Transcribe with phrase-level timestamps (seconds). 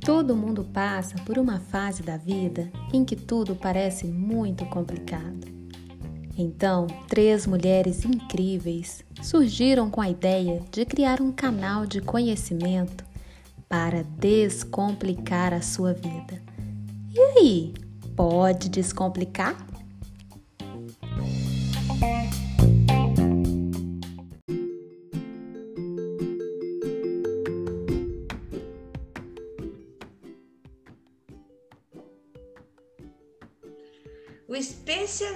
[0.00, 5.46] Todo mundo passa por uma fase da vida em que tudo parece muito complicado.
[6.36, 13.04] Então, três mulheres incríveis surgiram com a ideia de criar um canal de conhecimento
[13.68, 16.42] para descomplicar a sua vida.
[17.12, 17.74] E aí,
[18.16, 19.69] pode descomplicar?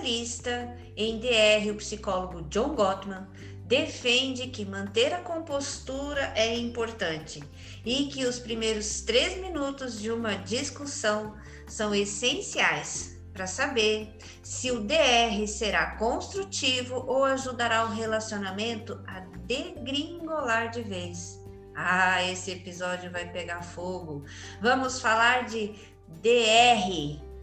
[0.05, 3.27] Especialista em DR, o psicólogo John Gottman,
[3.67, 7.43] defende que manter a compostura é importante
[7.85, 11.35] e que os primeiros três minutos de uma discussão
[11.67, 20.71] são essenciais para saber se o DR será construtivo ou ajudará o relacionamento a degringolar
[20.71, 21.41] de vez.
[21.75, 24.25] Ah, esse episódio vai pegar fogo.
[24.61, 25.75] Vamos falar de
[26.23, 27.34] DR.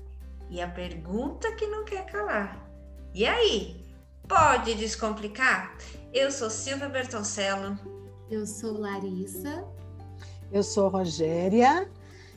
[0.51, 2.69] E a pergunta que não quer calar.
[3.13, 3.85] E aí?
[4.27, 5.77] Pode descomplicar?
[6.13, 7.79] Eu sou Silvia Bertoncello.
[8.29, 9.65] Eu sou Larissa.
[10.51, 11.89] Eu sou Rogéria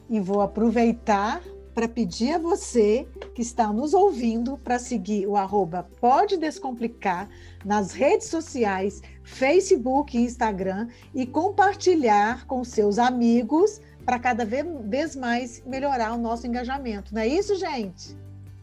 [0.08, 1.42] e vou aproveitar
[1.74, 3.04] para pedir a você
[3.34, 7.28] que está nos ouvindo para seguir o arroba Pode Descomplicar
[7.64, 15.62] nas redes sociais, Facebook e Instagram e compartilhar com seus amigos para cada vez mais
[15.66, 17.14] melhorar o nosso engajamento.
[17.14, 18.16] Não é isso, gente?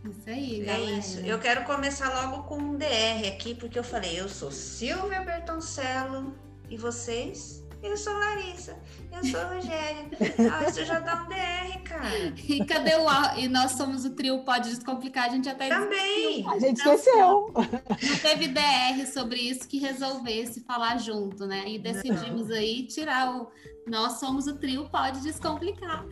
[0.03, 0.91] Isso aí, É galera.
[0.97, 1.19] isso.
[1.19, 6.35] Eu quero começar logo com um DR aqui, porque eu falei, eu sou Silvia Bertoncello
[6.69, 7.60] e vocês?
[7.83, 8.77] Eu sou Larissa,
[9.11, 10.05] eu sou Rogéria.
[10.51, 12.33] Ah, isso já dá um DR, cara.
[12.47, 13.39] E cadê o A?
[13.39, 16.47] E nós somos o trio Pode Descomplicar, a gente até Também.
[16.47, 17.51] A gente esqueceu.
[17.53, 21.63] não teve DR sobre isso que resolvesse falar junto, né?
[21.67, 23.47] E decidimos aí tirar o
[23.87, 26.05] Nós somos o trio Pode Descomplicar.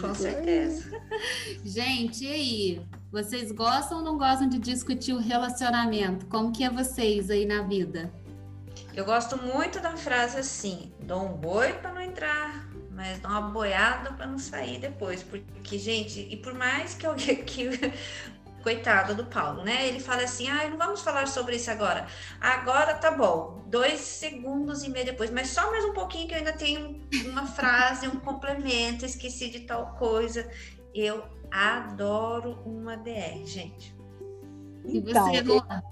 [0.00, 0.90] Com certeza.
[1.64, 2.86] Gente, e aí?
[3.10, 6.26] Vocês gostam ou não gostam de discutir o relacionamento?
[6.26, 8.12] Como que é vocês aí na vida?
[8.94, 13.40] Eu gosto muito da frase assim: dou um boi para não entrar, mas dou uma
[13.42, 15.22] boiada para não sair depois.
[15.22, 17.70] Porque, gente, e por mais que alguém que
[18.62, 19.88] coitado do Paulo, né?
[19.88, 22.06] Ele fala assim: ah, não vamos falar sobre isso agora.
[22.40, 26.38] Agora tá bom, dois segundos e meio depois, mas só mais um pouquinho que eu
[26.38, 30.48] ainda tenho uma frase, um complemento, esqueci de tal coisa.
[30.94, 33.94] Eu adoro uma DR, gente.
[34.84, 35.82] E Então, você, Luan?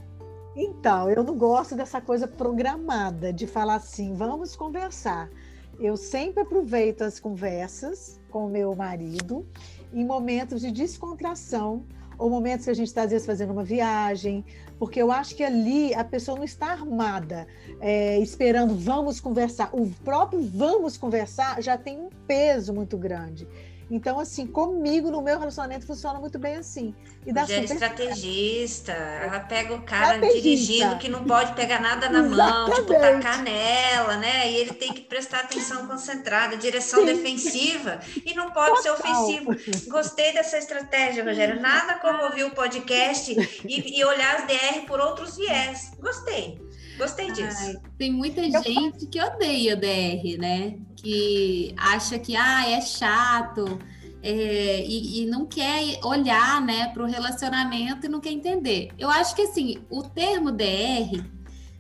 [0.57, 5.31] Então, eu não gosto dessa coisa programada de falar assim, vamos conversar.
[5.79, 9.47] Eu sempre aproveito as conversas com o meu marido
[9.93, 11.85] em momentos de descontração
[12.19, 14.45] ou momentos que a gente está, às vezes, fazendo uma viagem,
[14.79, 17.47] porque eu acho que ali a pessoa não está armada,
[17.81, 19.71] é, esperando vamos conversar.
[19.73, 23.49] O próprio vamos conversar já tem um peso muito grande.
[23.91, 26.95] Então, assim, comigo, no meu relacionamento, funciona muito bem assim.
[27.27, 30.43] E dá é super estrategista, ela pega o cara Estrategista.
[30.43, 34.51] dirigindo que não pode pegar nada na mão, tipo, tacar nela, né?
[34.51, 37.07] E ele tem que prestar atenção concentrada, direção Sim.
[37.07, 39.25] defensiva, e não pode ser Total.
[39.25, 39.91] ofensivo.
[39.91, 41.61] Gostei dessa estratégia, Rogério.
[41.61, 43.33] Nada como ouvir o podcast
[43.65, 45.93] e, e olhar as DR por outros viés.
[46.01, 46.70] Gostei.
[47.01, 47.63] Gostei disso.
[47.63, 50.79] Ai, tem muita gente que odeia DR, né?
[50.97, 53.79] Que acha que ah, é chato
[54.23, 58.91] é, e, e não quer olhar né, para o relacionamento e não quer entender.
[58.99, 61.25] Eu acho que assim, o termo DR,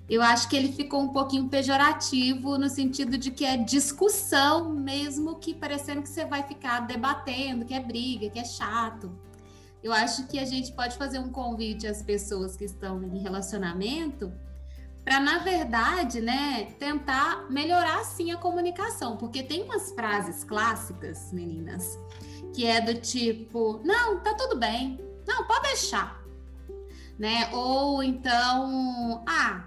[0.08, 5.36] eu acho que ele ficou um pouquinho pejorativo no sentido de que é discussão, mesmo
[5.36, 9.12] que parecendo que você vai ficar debatendo, que é briga, que é chato.
[9.82, 14.32] Eu acho que a gente pode fazer um convite às pessoas que estão em relacionamento
[15.04, 21.98] para na verdade, né, tentar melhorar sim a comunicação, porque tem umas frases clássicas, meninas,
[22.54, 26.22] que é do tipo, não, tá tudo bem, não, pode deixar,
[27.18, 27.50] né?
[27.52, 29.64] Ou então, ah,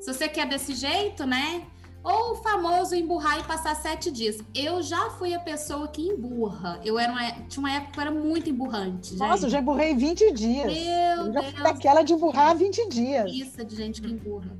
[0.00, 1.66] se você quer desse jeito, né?
[2.04, 4.38] Ou o famoso emburrar e passar sete dias.
[4.54, 6.78] Eu já fui a pessoa que emburra.
[6.84, 9.10] Eu era uma, tinha uma época que eu era muito emburrante.
[9.10, 9.18] Gente.
[9.18, 10.66] Nossa, eu já emburrei 20 dias.
[10.72, 13.22] Meu eu já fui Deus, daquela de emburrar 20 dias.
[13.22, 14.50] preguiça de gente que emburra.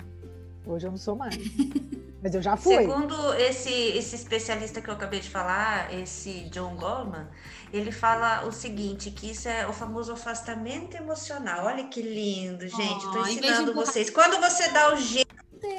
[0.67, 1.37] Hoje eu não sou mais.
[2.23, 2.75] Mas eu já fui.
[2.75, 7.27] Segundo esse, esse especialista que eu acabei de falar, esse John Goldman,
[7.71, 11.67] ele fala o seguinte, que isso é o famoso afastamento emocional.
[11.67, 13.05] Olha que lindo, gente.
[13.05, 14.09] Estou Oh, ensinando vocês.
[14.09, 15.27] Quando você dá o gelo,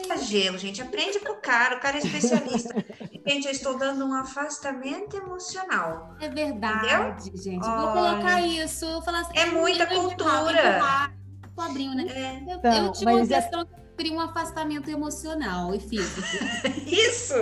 [0.07, 2.73] dá gelo, gente, aprende com o cara, o cara é especialista.
[3.27, 6.15] gente, eu estou dando um afastamento emocional.
[6.19, 7.63] É verdade, gente.
[7.63, 7.91] Vou Olha.
[7.93, 9.01] colocar isso.
[9.01, 11.11] Falar assim, É muita cultura.
[11.55, 12.05] Pobrinho, né?
[12.09, 13.65] É, Eu, Então, eu tinha uma mas é- questão
[13.95, 16.21] sempre um afastamento emocional e físico.
[16.85, 17.33] isso!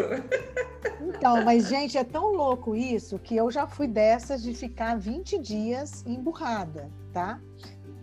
[1.01, 5.39] Então, mas, gente, é tão louco isso que eu já fui dessas de ficar 20
[5.39, 7.39] dias emburrada, tá?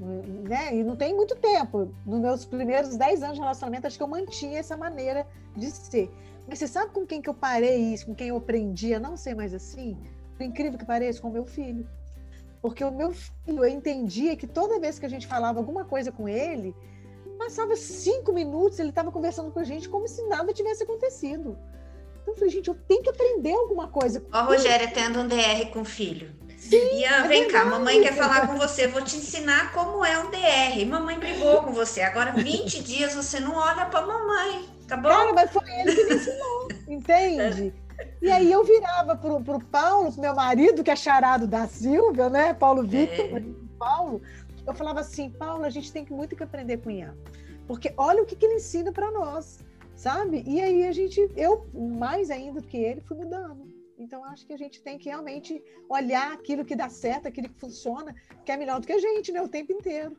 [0.01, 0.77] Né?
[0.77, 1.95] E não tem muito tempo.
[2.07, 6.11] Nos meus primeiros 10 anos de relacionamento, acho que eu mantinha essa maneira de ser.
[6.49, 9.17] Mas você sabe com quem que eu parei isso, com quem eu aprendi a não
[9.17, 9.97] ser mais assim?
[10.37, 11.87] Por incrível que pareça, com o meu filho.
[12.63, 16.11] Porque o meu filho, eu entendia que toda vez que a gente falava alguma coisa
[16.11, 16.75] com ele,
[17.39, 21.59] passava cinco minutos, ele estava conversando com a gente como se nada tivesse acontecido.
[22.23, 24.25] Então eu falei, gente, eu tenho que aprender alguma coisa.
[24.33, 26.40] Ó, Rogéria tendo um DR com o filho.
[26.61, 30.19] Sim, Ian, é vem cá, mamãe quer falar com você, vou te ensinar como é
[30.19, 30.87] um DR.
[30.87, 35.09] Mamãe brigou com você, agora 20 dias você não olha para mamãe, tá bom?
[35.09, 37.75] Cara, mas foi ele que me ensinou, entende?
[38.21, 42.29] E aí eu virava pro, pro Paulo, pro meu marido, que é charado da Silvia,
[42.29, 42.53] né?
[42.53, 43.43] Paulo Vitor, é.
[43.79, 44.21] Paulo.
[44.67, 47.17] Eu falava assim, Paulo, a gente tem muito que aprender com o Ian.
[47.67, 49.59] Porque olha o que, que ele ensina para nós,
[49.97, 50.45] sabe?
[50.47, 53.71] E aí a gente, eu, mais ainda do que ele, fui mudando.
[54.01, 57.61] Então, acho que a gente tem que realmente olhar aquilo que dá certo, aquilo que
[57.61, 58.15] funciona,
[58.47, 59.43] que é melhor do que a gente, né?
[59.43, 60.17] O tempo inteiro.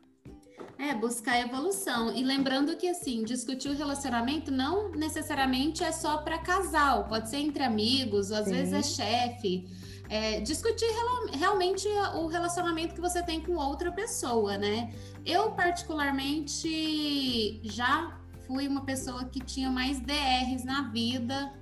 [0.78, 2.14] É, buscar evolução.
[2.14, 7.38] E lembrando que, assim, discutir o relacionamento não necessariamente é só para casal, pode ser
[7.38, 8.52] entre amigos, ou às Sim.
[8.52, 9.66] vezes é chefe.
[10.08, 10.86] É, discutir
[11.32, 14.94] realmente o relacionamento que você tem com outra pessoa, né?
[15.26, 21.52] Eu, particularmente, já fui uma pessoa que tinha mais DRs na vida,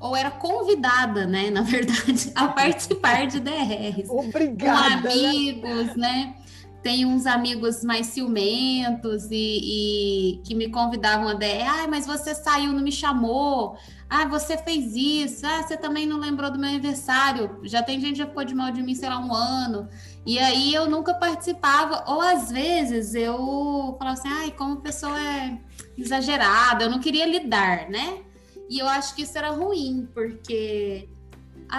[0.00, 4.08] ou era convidada, né, na verdade, a participar de DRs.
[4.08, 5.08] Obrigada.
[5.08, 6.34] Com amigos, né?
[6.82, 12.34] tem uns amigos mais ciumentos e, e, que me convidavam a DR, ah, mas você
[12.34, 13.76] saiu, não me chamou,
[14.08, 18.12] ah, você fez isso, ah, você também não lembrou do meu aniversário, já tem gente
[18.12, 19.88] que já ficou de mal de mim, sei lá, um ano,
[20.24, 25.20] e aí eu nunca participava, ou às vezes eu falava assim, ai, como a pessoa
[25.20, 25.58] é
[25.98, 28.20] exagerada, eu não queria lidar, né?
[28.70, 31.08] E eu acho que isso era ruim, porque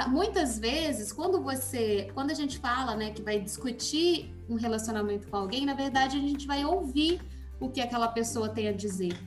[0.09, 5.37] muitas vezes, quando você, quando a gente fala, né, que vai discutir um relacionamento com
[5.37, 7.21] alguém, na verdade a gente vai ouvir
[7.61, 9.17] o que aquela pessoa tem a dizer.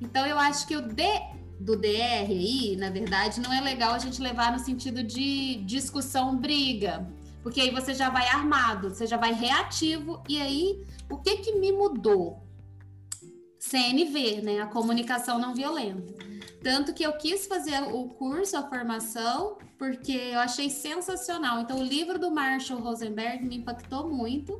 [0.00, 1.04] Então eu acho que o D
[1.60, 6.34] do DR aí, na verdade, não é legal a gente levar no sentido de discussão,
[6.34, 7.06] briga,
[7.42, 11.52] porque aí você já vai armado, você já vai reativo e aí o que que
[11.56, 12.42] me mudou?
[13.58, 16.30] CNV, né, a comunicação não violenta.
[16.62, 21.60] Tanto que eu quis fazer o curso, a formação, porque eu achei sensacional.
[21.60, 24.58] Então, o livro do Marshall Rosenberg me impactou muito.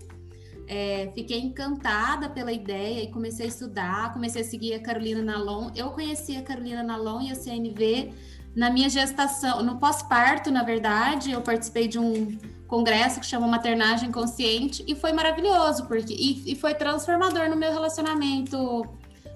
[0.67, 5.71] É, fiquei encantada pela ideia e comecei a estudar, comecei a seguir a Carolina Nalon.
[5.75, 8.15] Eu conheci a Carolina Nalon e a CNV
[8.55, 12.37] na minha gestação, no pós-parto, na verdade, eu participei de um
[12.67, 17.73] congresso que chama Maternagem Consciente e foi maravilhoso, porque e, e foi transformador no meu
[17.73, 18.89] relacionamento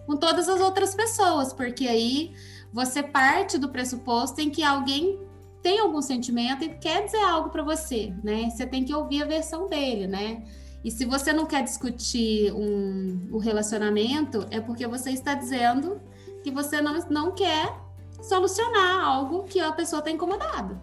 [0.06, 2.34] com todas as outras pessoas, porque aí
[2.74, 5.20] você parte do pressuposto em que alguém
[5.62, 8.50] tem algum sentimento e quer dizer algo para você, né?
[8.50, 10.42] Você tem que ouvir a versão dele, né?
[10.82, 16.02] E se você não quer discutir um, o relacionamento, é porque você está dizendo
[16.42, 17.72] que você não, não quer
[18.20, 20.76] solucionar algo que a pessoa está incomodada.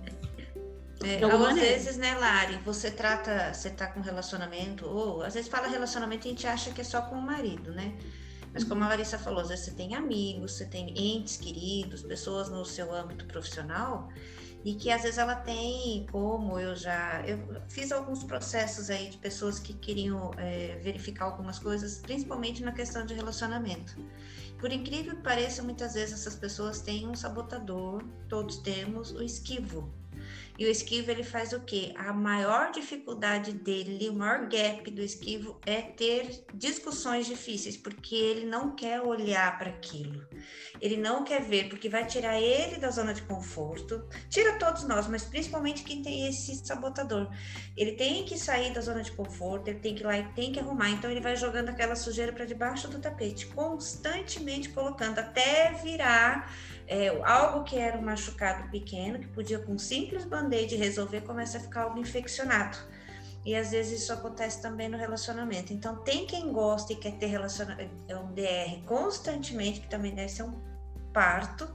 [1.04, 5.68] É, às vezes, né, Lari, você trata, você tá com relacionamento, ou às vezes fala
[5.68, 7.94] relacionamento e a gente acha que é só com o marido, né?
[8.54, 12.50] Mas como a Larissa falou, às vezes você tem amigos, você tem entes queridos, pessoas
[12.50, 14.10] no seu âmbito profissional
[14.64, 19.18] e que às vezes ela tem, como eu já eu fiz alguns processos aí de
[19.18, 23.96] pessoas que queriam é, verificar algumas coisas, principalmente na questão de relacionamento.
[24.60, 29.92] Por incrível que pareça, muitas vezes essas pessoas têm um sabotador, todos temos o esquivo.
[30.62, 31.92] E o esquivo ele faz o quê?
[31.98, 38.46] A maior dificuldade dele, o maior gap do esquivo é ter discussões difíceis, porque ele
[38.46, 40.24] não quer olhar para aquilo.
[40.80, 44.08] Ele não quer ver, porque vai tirar ele da zona de conforto.
[44.30, 47.28] Tira todos nós, mas principalmente quem tem esse sabotador.
[47.76, 50.52] Ele tem que sair da zona de conforto, ele tem que ir lá e tem
[50.52, 50.92] que arrumar.
[50.92, 56.54] Então ele vai jogando aquela sujeira para debaixo do tapete, constantemente colocando até virar
[56.92, 61.62] é, algo que era um machucado pequeno, que podia com simples band-aid resolver, começa a
[61.62, 62.78] ficar algo infeccionado.
[63.46, 65.72] E às vezes isso acontece também no relacionamento.
[65.72, 70.28] Então, tem quem gosta e quer ter relacionamento, é um DR constantemente, que também deve
[70.28, 70.54] ser um
[71.14, 71.66] parto,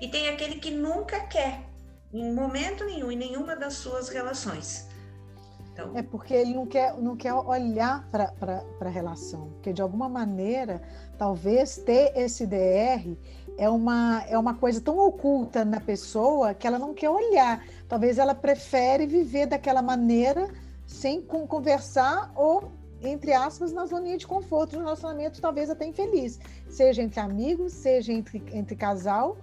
[0.00, 1.62] e tem aquele que nunca quer,
[2.12, 4.88] em momento nenhum, em nenhuma das suas relações.
[5.72, 5.96] Então...
[5.96, 10.82] É porque ele não quer, não quer olhar para a relação, porque de alguma maneira,
[11.16, 13.16] talvez ter esse DR
[13.56, 17.64] é uma, é uma coisa tão oculta na pessoa que ela não quer olhar.
[17.88, 20.48] Talvez ela prefere viver daquela maneira
[20.86, 22.70] sem conversar ou
[23.02, 28.12] entre aspas, na zoninha de conforto, no relacionamento talvez até infeliz, seja entre amigos, seja
[28.12, 29.36] entre, entre casal.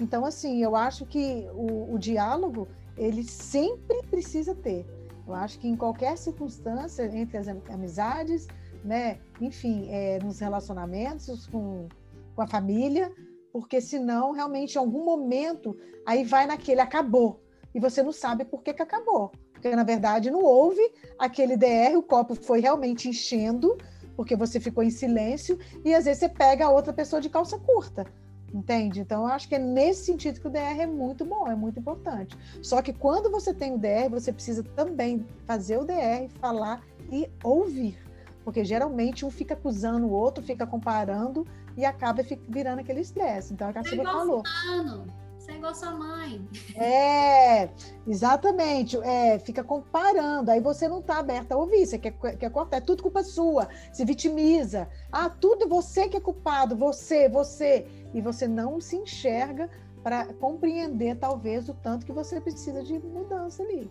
[0.00, 4.86] Então, assim, eu acho que o, o diálogo, ele sempre precisa ter.
[5.26, 8.46] Eu acho que em qualquer circunstância, entre as amizades,
[8.84, 11.88] né, enfim, é, nos relacionamentos com,
[12.34, 13.12] com a família,
[13.58, 17.42] porque senão, realmente, em algum momento, aí vai naquele acabou,
[17.74, 19.32] e você não sabe por que, que acabou.
[19.52, 20.80] Porque, na verdade, não houve
[21.18, 23.76] aquele DR, o copo foi realmente enchendo,
[24.14, 27.58] porque você ficou em silêncio, e às vezes você pega a outra pessoa de calça
[27.58, 28.06] curta.
[28.54, 29.00] Entende?
[29.00, 31.80] Então, eu acho que é nesse sentido que o DR é muito bom, é muito
[31.80, 32.38] importante.
[32.62, 37.28] Só que quando você tem o DR, você precisa também fazer o DR, falar e
[37.42, 37.98] ouvir.
[38.44, 41.44] Porque geralmente um fica acusando o outro, fica comparando
[41.78, 43.54] e acaba virando aquele estresse.
[43.54, 44.42] Então, é o que a Silvia falou.
[44.44, 45.06] Fulano.
[45.38, 46.44] Você é igual sua mãe.
[46.74, 47.70] É,
[48.04, 48.98] exatamente.
[48.98, 50.50] É, fica comparando.
[50.50, 51.86] Aí você não está aberta a ouvir.
[51.86, 52.78] Você quer, quer cortar.
[52.78, 53.68] É tudo culpa sua.
[53.92, 54.88] Se vitimiza.
[55.12, 56.76] Ah, tudo você que é culpado.
[56.76, 57.86] Você, você.
[58.12, 59.70] E você não se enxerga
[60.02, 63.88] para compreender, talvez, o tanto que você precisa de mudança ali.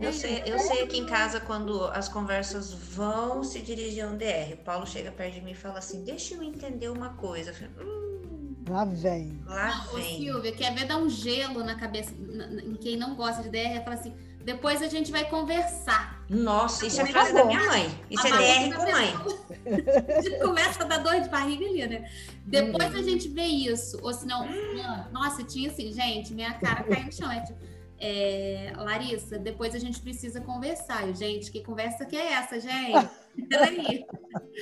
[0.00, 4.16] Eu sei, eu sei aqui em casa quando as conversas vão se dirigir a um
[4.16, 4.52] DR.
[4.54, 7.50] O Paulo chega perto de mim e fala assim: Deixa eu entender uma coisa.
[7.50, 9.40] Eu falei, hum, Lá vem.
[9.46, 10.18] Lá Ô, vem.
[10.18, 13.82] Silvia, quer ver dar um gelo na cabeça em quem não gosta de DR?
[13.82, 14.14] Fala assim,
[14.44, 16.22] depois a gente vai conversar.
[16.28, 17.54] Nossa, isso é Por frase da favor.
[17.56, 18.00] minha mãe.
[18.10, 19.16] Isso A é DR da com mãe.
[19.16, 19.48] pessoa-
[20.18, 22.10] A gente começa a dar dor de barriga ali, né?
[22.44, 23.98] Depois a gente vê isso.
[24.02, 27.30] Ou senão, mano, nossa, tinha assim, gente, minha cara caiu no chão.
[27.32, 27.58] É tipo,
[28.00, 31.06] é, Larissa, depois a gente precisa conversar.
[31.06, 33.08] Eu, gente, que conversa que é essa, gente?
[33.48, 34.04] Peraí.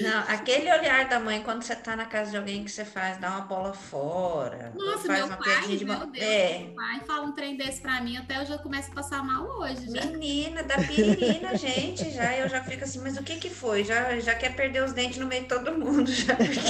[0.03, 3.17] Não, aquele olhar da mãe quando você tá na casa de alguém que você faz,
[3.17, 4.71] dá uma bola fora.
[4.77, 6.07] Nossa, faz meu uma pai, de meu.
[6.07, 6.59] Deus, É.
[6.59, 9.47] meu pai fala um trem desse pra mim, até eu já começo a passar mal
[9.61, 9.91] hoje.
[9.91, 10.05] Já.
[10.05, 13.83] Menina, da piririna, gente, já eu já fico assim, mas o que que foi?
[13.83, 16.37] Já, já quer perder os dentes no meio de todo mundo, já.
[16.37, 16.61] porque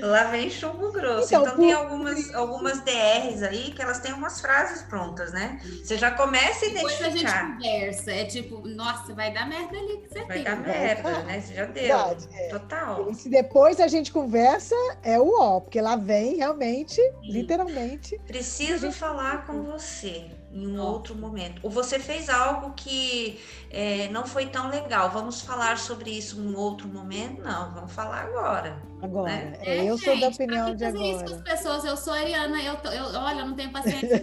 [0.00, 1.26] Lá vem chumbo grosso.
[1.28, 5.60] Então, Então, tem algumas, algumas DRs aí que elas têm umas frases prontas, né?
[5.84, 7.52] Você já começa a Depois a gente identificar.
[7.56, 8.12] conversa.
[8.12, 10.26] É tipo, nossa, vai dar merda ali, com certeza.
[10.26, 11.40] Vai dar merda, né?
[11.40, 11.82] Você já deu.
[11.82, 12.48] Verdade, é.
[12.48, 13.10] Total.
[13.10, 18.18] E se depois a gente conversa, é o ó, porque lá vem realmente, literalmente.
[18.26, 20.88] Preciso falar com você em um Nossa.
[20.90, 21.60] outro momento.
[21.62, 23.40] Ou você fez algo que
[23.70, 25.08] é, não foi tão legal.
[25.10, 27.40] Vamos falar sobre isso em um outro momento?
[27.40, 28.82] Não, vamos falar agora.
[29.00, 29.58] Agora, Né?
[29.60, 31.36] é, eu sou da gente, opinião que de fazer isso com agora.
[31.36, 31.84] as pessoas?
[31.84, 34.22] Eu sou a Ariana, eu, tô- eu olha, eu não tenho paciência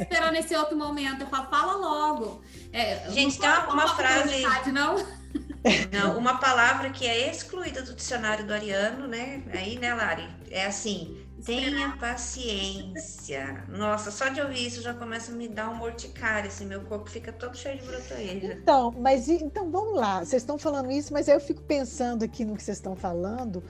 [0.00, 1.20] esperando esse outro momento.
[1.22, 2.42] Eu falo, fala logo.
[2.72, 4.96] É, eu Gente, tem uma- uma frase- Não?
[5.92, 9.42] Não, uma palavra que é excluída do dicionário do Ariano, né?
[9.52, 10.26] Aí, né, Lari?
[10.50, 13.64] É assim: tenha paciência.
[13.68, 17.08] Nossa, só de ouvir isso já começa a me dar um morticário, assim, meu corpo
[17.08, 18.54] fica todo cheio de brotoeja.
[18.54, 20.24] Então, mas então vamos lá.
[20.24, 23.62] Vocês estão falando isso, mas aí eu fico pensando aqui no que vocês estão falando.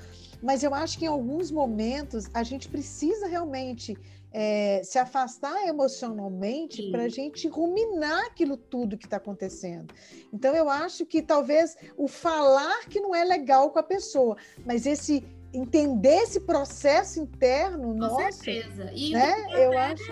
[0.43, 3.97] Mas eu acho que em alguns momentos a gente precisa realmente
[4.33, 9.93] é, se afastar emocionalmente para a gente ruminar aquilo tudo que está acontecendo.
[10.33, 14.87] Então eu acho que talvez o falar que não é legal com a pessoa, mas
[14.87, 18.91] esse entender esse processo interno, Com nossa, certeza.
[18.95, 19.35] E né?
[19.53, 20.03] Eu acho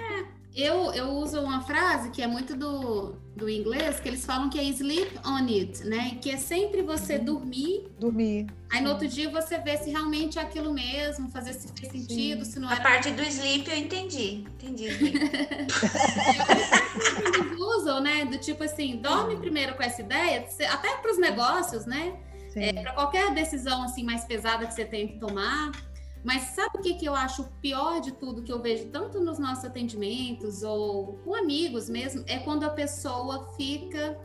[0.57, 4.59] eu, eu uso uma frase que é muito do, do inglês, que eles falam que
[4.59, 6.19] é sleep on it, né?
[6.21, 7.25] Que é sempre você Uhum.
[7.25, 8.47] dormir, dormir.
[8.73, 12.45] aí no outro dia você vê se realmente é aquilo mesmo, fazer se fez sentido,
[12.45, 14.45] se não A era parte do sleep eu entendi.
[14.61, 14.89] Entendi.
[17.39, 18.25] eles usam, né?
[18.25, 22.15] Do tipo assim, dorme primeiro com essa ideia, até para os negócios, né?
[22.59, 22.83] Sim.
[22.83, 25.73] para qualquer decisão assim mais pesada que você tem que tomar.
[26.25, 29.39] Mas sabe o que, que eu acho pior de tudo que eu vejo tanto nos
[29.39, 32.25] nossos atendimentos ou com amigos mesmo?
[32.27, 34.19] É quando a pessoa fica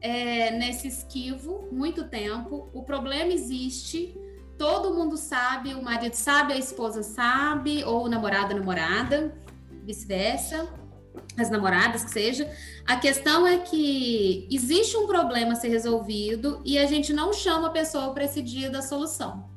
[0.00, 2.70] é, nesse esquivo muito tempo.
[2.72, 4.16] O problema existe,
[4.56, 9.34] todo mundo sabe, o marido sabe, a esposa sabe, ou o namorado, a namorada,
[9.84, 10.68] vice-versa,
[11.36, 12.50] as namoradas que seja.
[12.86, 17.68] A questão é que existe um problema a ser resolvido e a gente não chama
[17.68, 19.50] a pessoa para esse dia da solução.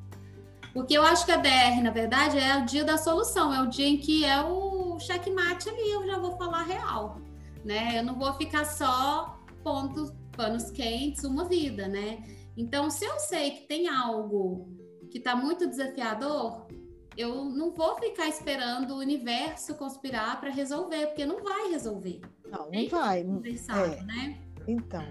[0.74, 3.68] Porque eu acho que a DR, na verdade, é o dia da solução, é o
[3.68, 7.22] dia em que é o checkmate ali, eu já vou falar real,
[7.64, 7.98] né?
[7.98, 12.24] Eu não vou ficar só pontos, panos quentes uma vida, né?
[12.58, 14.70] Então, se eu sei que tem algo
[15.10, 16.68] que está muito desafiador,
[17.18, 22.22] eu não vou ficar esperando o universo conspirar para resolver, porque não vai resolver.
[22.50, 23.24] Não, não vai.
[23.24, 24.02] Conversado, É.
[24.04, 24.38] né?
[24.68, 25.04] Então,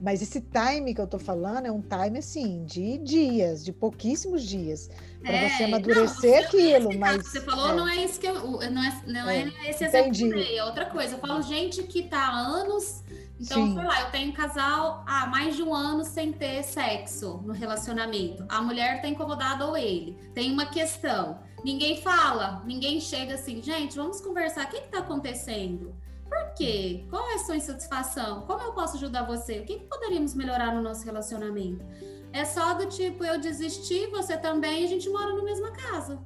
[0.00, 4.42] mas esse time que eu tô falando é um time assim de dias, de pouquíssimos
[4.42, 4.88] dias,
[5.22, 6.90] para É, você não, amadurecer você- aquilo.
[6.90, 8.34] Esse caso Mas você falou é, não é isso que eu,
[8.70, 11.16] não é, não é, É, esse exemplo que eu dei, é outra coisa.
[11.16, 13.02] Eu falo gente que tá há anos
[13.40, 13.74] Então, Sim.
[13.74, 17.54] foi lá, eu tenho um casal há mais de um ano sem ter sexo no
[17.54, 18.44] relacionamento.
[18.50, 20.18] A mulher tá incomodada ou ele.
[20.34, 21.40] Tem uma questão.
[21.64, 24.66] Ninguém fala, ninguém chega assim, gente, vamos conversar.
[24.66, 25.94] O que, que tá acontecendo?
[26.28, 27.06] Por quê?
[27.08, 28.42] Qual é a sua insatisfação?
[28.42, 29.60] Como eu posso ajudar você?
[29.60, 31.84] O que, que poderíamos melhorar no nosso relacionamento?
[32.32, 36.22] É só do tipo, eu desisti, você também, e a gente mora na mesma casa.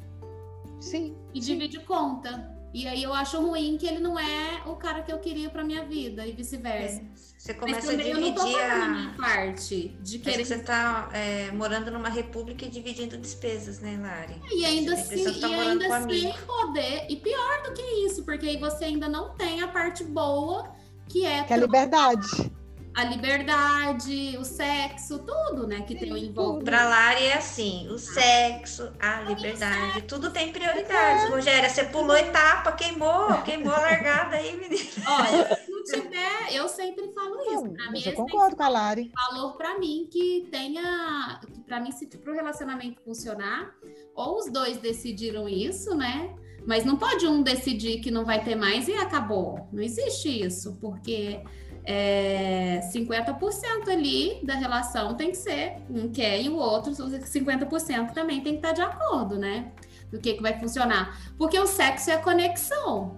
[0.81, 1.17] Sim.
[1.33, 1.53] E sim.
[1.53, 2.54] divide conta.
[2.75, 5.63] E aí eu acho ruim que ele não é o cara que eu queria pra
[5.63, 7.01] minha vida e vice-versa.
[7.01, 7.05] É,
[7.39, 10.57] Você começa a também eu não tô dividir a minha parte de querer que você
[10.57, 11.09] está
[11.55, 14.43] morando numa república e dividindo despesas, né, Lari?
[14.53, 17.83] E ainda, Você se, pensa que tá e ainda sem poder, e pior do que
[18.07, 20.75] isso, porque aí você ainda não tem a parte boa,
[21.09, 22.51] que é Que é a liberdade.
[22.95, 25.83] A liberdade, o sexo, tudo, né?
[25.83, 26.65] Que tem o envolvimento.
[26.65, 31.29] Pra Lari é assim, o sexo, a liberdade, tudo tem prioridades.
[31.29, 34.91] Rogéria, você pulou etapa, queimou, queimou a largada aí, menina.
[35.07, 37.65] Olha, se não tiver, eu sempre falo isso.
[37.65, 39.11] Não, Pra mim, mas eu esse concordo com a Lari.
[39.15, 43.75] valor para mim que tenha, que para mim se para o relacionamento funcionar,
[44.15, 46.33] ou os dois decidiram isso, né?
[46.67, 49.69] Mas não pode um decidir que não vai ter mais e acabou.
[49.71, 51.43] Não existe isso, porque
[51.85, 58.13] é, 50% ali da relação tem que ser um quer e o outro, os 50%
[58.13, 59.73] também tem que estar de acordo, né?
[60.11, 61.19] Do que, que vai funcionar.
[61.37, 63.17] Porque o sexo é a conexão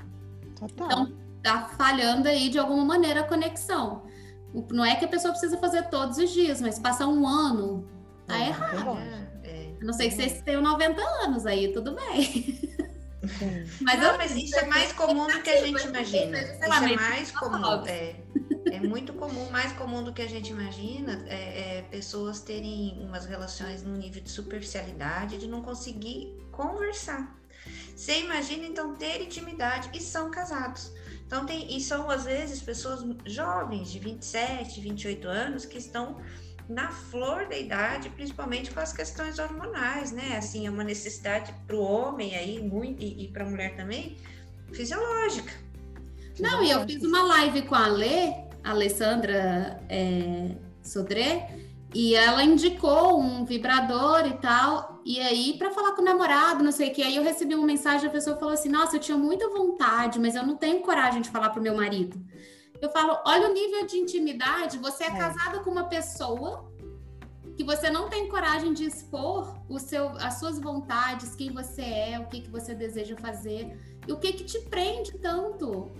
[0.58, 0.86] Total.
[0.86, 4.02] Então, tá falhando aí de alguma maneira a conexão.
[4.54, 7.86] O- Não é que a pessoa precisa fazer todos os dias, mas passar um ano,
[8.26, 8.98] tá É, errado.
[8.98, 9.26] é.
[9.48, 9.72] É.
[9.80, 12.58] A não sei que vocês tenham 90 anos aí, tudo bem.
[13.82, 16.38] Mas Não, eu- mas isso é mais comum do que a gente imagina.
[16.40, 17.84] Isso é mais comum.
[17.86, 18.14] É,
[18.70, 23.26] é muito comum, mais comum do que a gente imagina, é, é pessoas terem umas
[23.26, 27.36] relações num nível de superficialidade, de não conseguir conversar.
[27.94, 30.92] Você imagina, então, ter intimidade e são casados.
[31.26, 36.20] Então, tem, e são, às vezes, pessoas jovens, de 27, 28 anos, que estão
[36.68, 40.36] na flor da idade, principalmente com as questões hormonais, né?
[40.36, 44.16] Assim, é uma necessidade para o homem aí, muito, e, e para a mulher também,
[44.72, 45.52] fisiológica.
[46.38, 51.50] Não, e eu fiz uma live com a Lê, Alessandra é, Sodré,
[51.94, 56.72] e ela indicou um vibrador e tal, e aí para falar com o namorado, não
[56.72, 59.16] sei o que, aí eu recebi uma mensagem, a pessoa falou assim, nossa, eu tinha
[59.16, 62.20] muita vontade, mas eu não tenho coragem de falar pro meu marido.
[62.80, 65.10] Eu falo, olha o nível de intimidade, você é, É.
[65.16, 66.70] casada com uma pessoa
[67.56, 72.20] que você não tem coragem de expor o seu, as suas vontades, quem você é,
[72.20, 75.90] o que, que você deseja fazer, e o que que te prende tanto.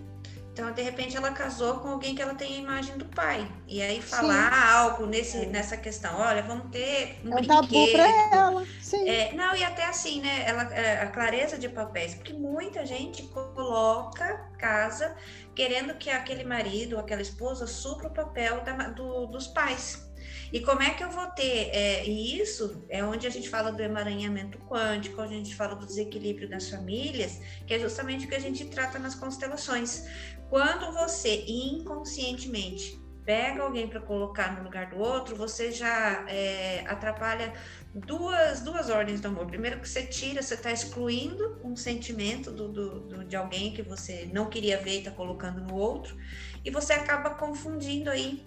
[0.57, 3.47] Então, de repente, ela casou com alguém que ela tem a imagem do pai.
[3.67, 7.93] E aí falar algo nesse, nessa questão, olha, vamos ter um É um tabu brinquedo.
[7.93, 8.67] para ela.
[8.81, 9.07] Sim.
[9.07, 10.45] É, não, e até assim, né?
[10.49, 15.15] Ela, é, a clareza de papéis, porque muita gente coloca casa
[15.55, 20.06] querendo que aquele marido aquela esposa supra o papel da- do- dos pais.
[20.53, 21.71] E como é que eu vou ter?
[21.73, 25.75] É, e isso é onde a gente fala do emaranhamento quântico, onde a gente fala
[25.75, 30.05] do desequilíbrio das famílias, que é justamente o que a gente trata nas constelações.
[30.49, 37.53] Quando você inconscientemente pega alguém para colocar no lugar do outro, você já é, atrapalha
[37.93, 39.47] duas, duas ordens do amor.
[39.47, 43.83] Primeiro que você tira, você está excluindo um sentimento do, do- do- de alguém que
[43.83, 46.17] você não queria ver e está colocando no outro,
[46.65, 48.47] e você acaba confundindo aí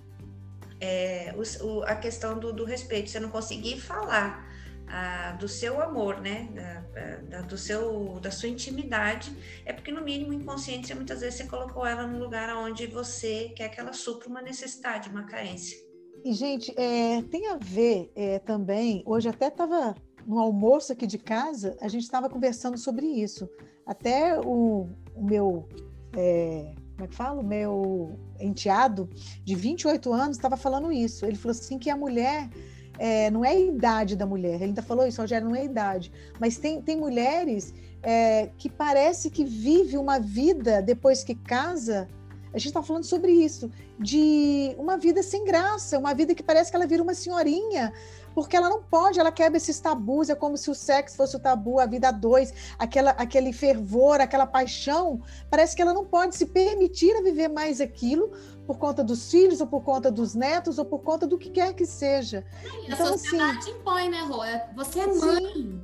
[0.79, 3.09] é, os- o- a questão do, do respeito.
[3.09, 4.47] Você não conseguir falar
[4.87, 6.49] ah, do seu amor, né?
[6.53, 9.31] Da, da- do seu, da sua intimidade,
[9.65, 13.69] é porque no mínimo inconsciente muitas vezes você colocou ela no lugar onde você quer
[13.69, 15.77] que ela supra uma necessidade, uma carência.
[16.25, 19.03] E, gente, é, tem a ver é, também.
[19.05, 23.47] Hoje até estava no almoço aqui de casa, a gente estava conversando sobre isso.
[23.85, 25.67] Até o, o meu.
[26.17, 27.39] é, como é que fala?
[27.39, 29.09] O meu enteado
[29.45, 31.25] de 28 anos estava falando isso.
[31.25, 32.49] Ele falou assim que a mulher.
[32.97, 35.63] é, não é a idade da mulher, ele ainda falou isso, Rogério, não é a
[35.63, 42.09] idade, mas tem, tem mulheres é, que parece que vive uma vida depois que casa.
[42.53, 46.69] A gente está falando sobre isso, de uma vida sem graça, uma vida que parece
[46.69, 47.93] que ela vira uma senhorinha,
[48.33, 51.39] porque ela não pode, ela quebra esses tabus, é como se o sexo fosse o
[51.39, 56.35] tabu, a vida a dois, aquela, aquele fervor, aquela paixão, parece que ela não pode
[56.35, 58.31] se permitir a viver mais aquilo
[58.65, 61.73] por conta dos filhos, ou por conta dos netos, ou por conta do que quer
[61.73, 62.45] que seja.
[62.87, 64.43] E a Então, sociedade impõe, né, Rô?
[64.43, 65.19] É- Você é Sim.
[65.19, 65.81] mãe.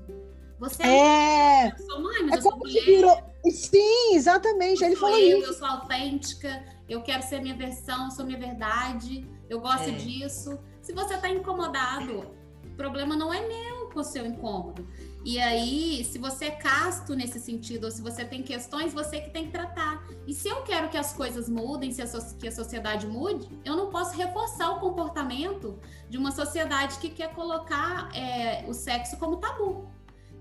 [0.60, 1.68] Você é, É.
[1.68, 2.86] Eu sou mãe, mas é eu sou mulher.
[2.86, 3.36] virou.
[3.52, 5.50] Sim, exatamente, ele sou falou eu, isso.
[5.50, 9.92] eu sou autêntica, eu quero ser minha versão, sou minha verdade, eu gosto É.
[9.92, 10.58] disso.
[10.86, 12.32] Se você tá incomodado,
[12.64, 14.88] o problema não é meu com o seu incômodo.
[15.26, 19.32] E aí, se você é casto nesse sentido, ou se você tem questões, você que
[19.32, 20.06] tem que tratar.
[20.28, 23.50] E se eu quero que as coisas mudem, se a so que a sociedade mude,
[23.66, 29.18] eu não posso reforçar o comportamento de uma sociedade que quer colocar é, o sexo
[29.18, 29.90] como tabu.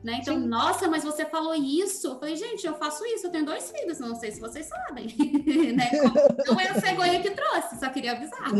[0.05, 0.19] Né?
[0.21, 0.47] Então, Sim.
[0.47, 2.09] nossa, mas você falou isso.
[2.09, 5.07] Eu falei, gente, eu faço isso, eu tenho dois filhos, não sei se vocês sabem.
[5.75, 5.91] né?
[6.47, 8.53] Não é a cegonha que trouxe, só queria avisar.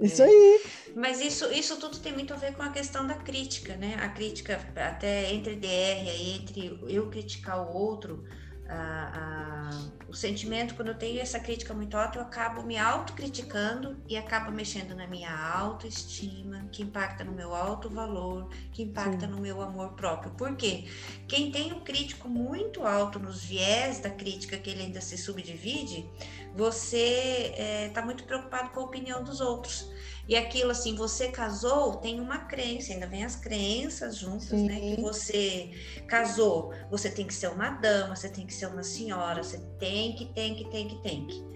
[0.00, 0.60] Isso aí.
[0.96, 3.96] Mas isso, isso tudo tem muito a ver com a questão da crítica, né?
[4.00, 8.24] A crítica até entre DR, entre eu criticar o outro,
[8.72, 13.96] a, a, o sentimento, quando eu tenho essa crítica muito alta, eu acabo me autocriticando
[14.08, 19.32] e acabo mexendo na minha autoestima, que impacta no meu alto valor, que impacta Sim.
[19.32, 20.32] no meu amor próprio.
[20.32, 20.84] Por quê?
[21.28, 26.08] Quem tem um crítico muito alto nos viés da crítica, que ele ainda se subdivide,
[26.54, 27.54] você
[27.88, 29.90] está eh, é, muito preocupado com a opinião dos outros.
[30.28, 34.66] E aquilo assim, você casou, tem uma crença, ainda vem as crenças juntas, Sim.
[34.66, 34.94] né?
[34.94, 35.70] Que você
[36.06, 40.14] casou, você tem que ser uma dama, você tem que ser uma senhora, você tem
[40.14, 41.51] que, tem que, tem que, tem que.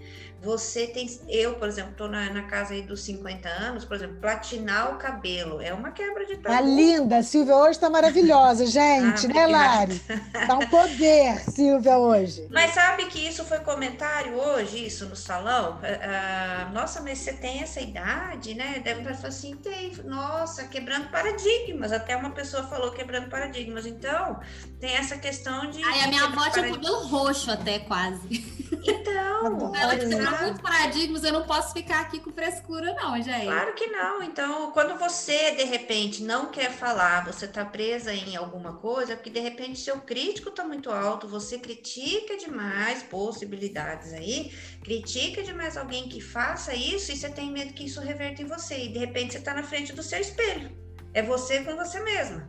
[0.47, 4.15] Você tem, eu, por exemplo, estou na, na, casa aí dos 50 anos, por exemplo,
[4.21, 6.55] platinar o cabelo é uma quebra de tabu.
[6.55, 9.99] Tá linda, Silvia hoje está maravilhosa, gente, ah, né, Lari?
[10.47, 12.47] Tá um poder, Silvia, hoje.
[12.49, 15.79] Mas sabe que isso foi comentário hoje, isso no salão?
[15.83, 18.79] Ah, nossa, mas você tem essa idade, né?
[18.81, 21.91] Deve estar assim, tem, nossa, quebrando paradigmas.
[21.91, 23.85] Até uma pessoa falou quebrando paradigmas.
[23.85, 24.39] Então,
[24.79, 25.83] tem essa questão de.
[25.83, 28.55] Ai, a minha avó tinha cabelo roxo até quase.
[28.87, 29.95] Então, ela
[30.41, 33.45] muitos paradigmas, eu não posso ficar aqui com frescura, não, gente.
[33.45, 34.23] Claro que não.
[34.23, 39.29] Então, quando você, de repente, não quer falar, você está presa em alguma coisa, porque
[39.29, 44.51] de repente seu crítico está muito alto, você critica demais possibilidades aí,
[44.83, 48.85] critica demais alguém que faça isso e você tem medo que isso reverta em você.
[48.85, 50.71] E de repente você está na frente do seu espelho.
[51.13, 52.47] É você com você mesma.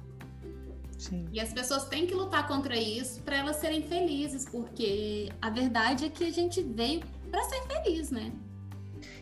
[0.98, 1.28] Sim.
[1.32, 6.06] E as pessoas têm que lutar contra isso para elas serem felizes, porque a verdade
[6.06, 8.32] é que a gente veio para ser feliz, né?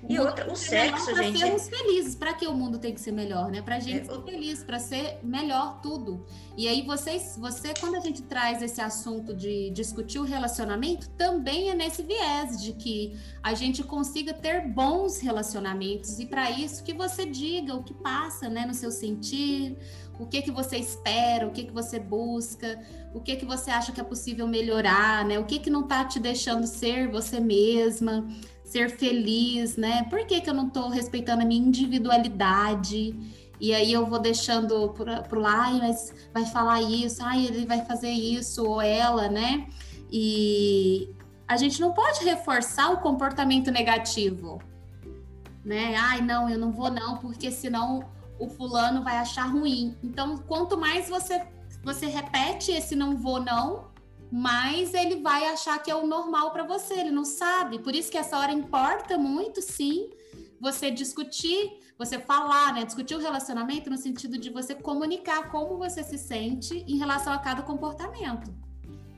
[0.08, 1.38] E outra, o sexo, pra gente.
[1.38, 2.14] Para sermos felizes.
[2.14, 3.60] Para que o mundo tem que ser melhor, né?
[3.60, 6.24] Para gente é, ser feliz, para ser melhor tudo.
[6.56, 11.70] E aí, vocês, você, quando a gente traz esse assunto de discutir o relacionamento, também
[11.70, 16.18] é nesse viés de que a gente consiga ter bons relacionamentos.
[16.18, 18.64] E para isso, que você diga o que passa, né?
[18.64, 19.76] No seu sentir,
[20.18, 22.80] o que que você espera, o que que você busca,
[23.16, 25.38] o que que você acha que é possível melhorar, né?
[25.38, 28.28] O que que não está te deixando ser você mesma,
[28.62, 30.02] ser feliz, né?
[30.10, 33.18] Por que que eu não estou respeitando a minha individualidade?
[33.58, 38.10] E aí eu vou deixando pro lá, mas vai falar isso, ai, ele vai fazer
[38.10, 39.66] isso, ou ela, né?
[40.12, 41.08] E
[41.48, 44.60] a gente não pode reforçar o comportamento negativo,
[45.64, 45.94] né?
[45.96, 48.04] Ai, não, eu não vou não, porque senão
[48.38, 49.96] o fulano vai achar ruim.
[50.04, 51.55] Então, quanto mais você
[51.86, 53.92] você repete esse não vou não,
[54.28, 57.78] mais ele vai achar que é o normal para você, ele não sabe.
[57.78, 60.10] Por isso que essa hora importa muito, sim,
[60.60, 62.84] você discutir, você falar, né?
[62.84, 67.38] Discutir o relacionamento no sentido de você comunicar como você se sente em relação a
[67.38, 68.52] cada comportamento.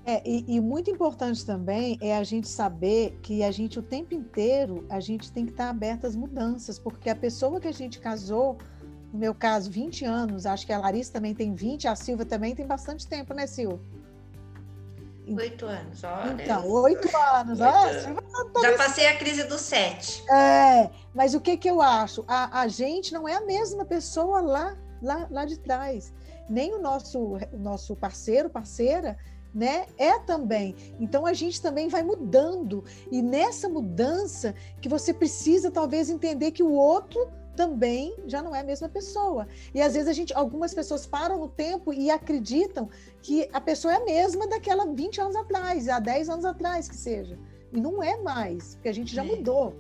[0.04, 4.14] É, e, e, muito importante também é a gente saber que a gente o tempo
[4.14, 7.98] inteiro a gente tem que estar aberto às mudanças, porque a pessoa que a gente
[7.98, 8.58] casou
[9.12, 12.54] no meu caso, 20 anos, acho que a Larissa também tem 20, a Silvia também
[12.54, 13.80] tem bastante tempo, né, Sil?
[15.36, 16.42] Oito anos, olha.
[16.42, 17.60] Então, oito anos.
[17.60, 18.52] Oito.
[18.52, 20.24] Tá Já passei a crise dos sete.
[20.30, 22.24] É, mas o que, que eu acho?
[22.26, 26.14] A, a gente não é a mesma pessoa lá, lá, lá de trás.
[26.48, 27.18] Nem o nosso,
[27.52, 29.18] o nosso parceiro, parceira,
[29.54, 29.86] né?
[29.98, 30.74] É também.
[30.98, 32.82] Então a gente também vai mudando.
[33.10, 38.60] E nessa mudança que você precisa talvez entender que o outro também já não é
[38.60, 39.48] a mesma pessoa.
[39.74, 42.88] E às vezes a gente, algumas pessoas param no tempo e acreditam
[43.20, 46.94] que a pessoa é a mesma daquela 20 anos atrás, há 10 anos atrás que
[46.94, 47.36] seja.
[47.72, 49.26] E não é mais, porque a gente já é.
[49.26, 49.74] mudou,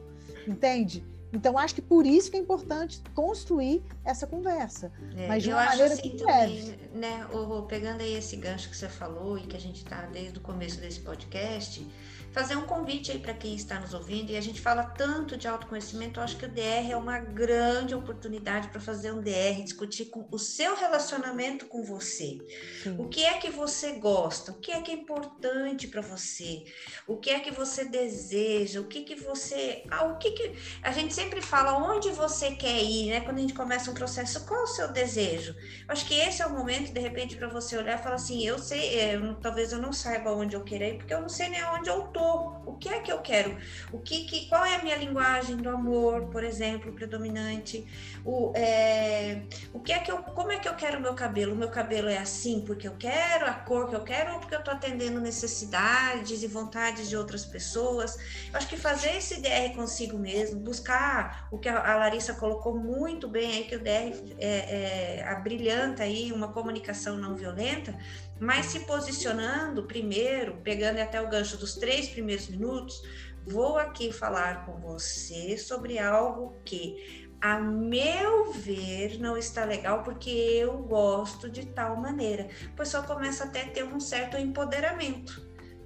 [0.44, 1.06] entende?
[1.32, 4.90] Então acho que por isso que é importante construir essa conversa.
[5.16, 7.26] É, mas de uma maneira assim, que também, né,
[7.68, 10.80] pegando aí esse gancho que você falou e que a gente está desde o começo
[10.80, 11.86] desse podcast,
[12.32, 14.30] fazer um convite aí para quem está nos ouvindo.
[14.30, 17.94] E a gente fala tanto de autoconhecimento, eu acho que o DR é uma grande
[17.94, 22.38] oportunidade para fazer um DR, discutir com o seu relacionamento com você.
[22.82, 22.96] Sim.
[22.98, 24.52] O que é que você gosta?
[24.52, 26.64] O que é que é importante para você?
[27.06, 28.80] O que é que você deseja?
[28.80, 32.80] O que que você, ah, o que que a gente sempre fala onde você quer
[32.80, 33.20] ir, né?
[33.22, 35.52] Quando a gente começa um processo, qual o seu desejo?
[35.52, 38.46] Eu acho que esse é o momento, de repente, para você olhar e falar assim:
[38.46, 41.28] eu sei, é, eu, talvez eu não saiba onde eu quero ir, porque eu não
[41.28, 42.52] sei nem onde eu tô.
[42.64, 43.56] O que é que eu quero?
[43.92, 47.84] O que, que qual é a minha linguagem do amor, por exemplo, predominante?
[48.24, 51.52] O, é, o que é que eu, como é que eu quero o meu cabelo?
[51.52, 54.54] O meu cabelo é assim porque eu quero, a cor que eu quero, ou porque
[54.54, 58.16] eu tô atendendo necessidades e vontades de outras pessoas?
[58.52, 61.07] Eu acho que fazer esse DR consigo mesmo, buscar
[61.50, 66.52] o que a Larissa colocou muito bem aí, que o DR é, é, aí uma
[66.52, 67.96] comunicação não violenta,
[68.40, 73.02] mas se posicionando primeiro, pegando até o gancho dos três primeiros minutos,
[73.46, 80.28] vou aqui falar com você sobre algo que a meu ver, não está legal porque
[80.28, 82.48] eu gosto de tal maneira.
[82.76, 85.40] Pois só começa até a ter um certo empoderamento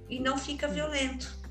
[0.09, 1.43] e não fica violento.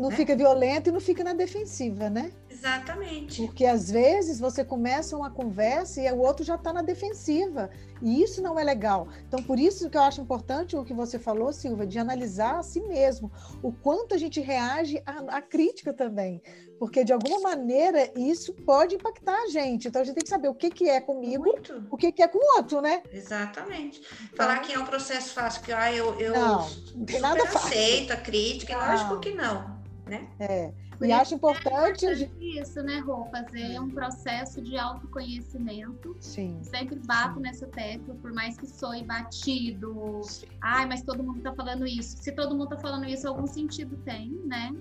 [0.00, 0.16] Não né?
[0.16, 2.32] fica violento e não fica na defensiva, né?
[2.64, 3.42] Exatamente.
[3.42, 7.68] Porque às vezes você começa uma conversa e o outro já está na defensiva.
[8.00, 9.06] E isso não é legal.
[9.28, 12.62] Então, por isso que eu acho importante o que você falou, Silva, de analisar a
[12.62, 13.30] si mesmo,
[13.62, 16.42] o quanto a gente reage à, à crítica também.
[16.78, 19.88] Porque, de alguma maneira, isso pode impactar a gente.
[19.88, 21.86] Então, a gente tem que saber o que, que é comigo, Muito.
[21.90, 23.02] o que, que é com o outro, né?
[23.12, 24.00] Exatamente.
[24.32, 26.68] Então, Falar que é um processo fácil, que ah, eu, eu não,
[27.06, 28.86] tem nada aceito a crítica, não.
[28.86, 29.73] lógico que não.
[30.06, 30.28] Né?
[30.38, 30.72] É.
[31.00, 32.06] e acho importante.
[32.06, 33.24] É isso, né, Rô?
[33.30, 36.14] Fazer um processo de autoconhecimento.
[36.20, 36.60] Sim.
[36.62, 37.40] Sempre bato sim.
[37.40, 40.20] nessa tecla, por mais que soe batido.
[40.22, 40.46] Sim.
[40.60, 42.18] Ai, mas todo mundo tá falando isso.
[42.18, 44.74] Se todo mundo tá falando isso, algum sentido tem, né?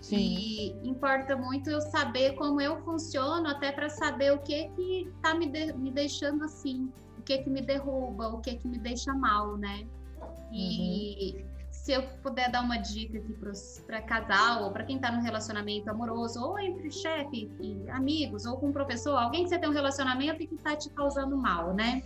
[0.00, 0.16] Sim.
[0.16, 5.34] E importa muito eu saber como eu funciono, até para saber o que que tá
[5.34, 9.12] me, de, me deixando assim, o que que me derruba, o que que me deixa
[9.12, 9.86] mal, né?
[10.50, 11.49] E uhum
[11.82, 13.34] se eu puder dar uma dica aqui
[13.86, 18.58] para casal, ou para quem está no relacionamento amoroso, ou entre chefe e amigos, ou
[18.58, 21.72] com um professor, alguém que você tem um relacionamento e que está te causando mal,
[21.72, 22.02] né?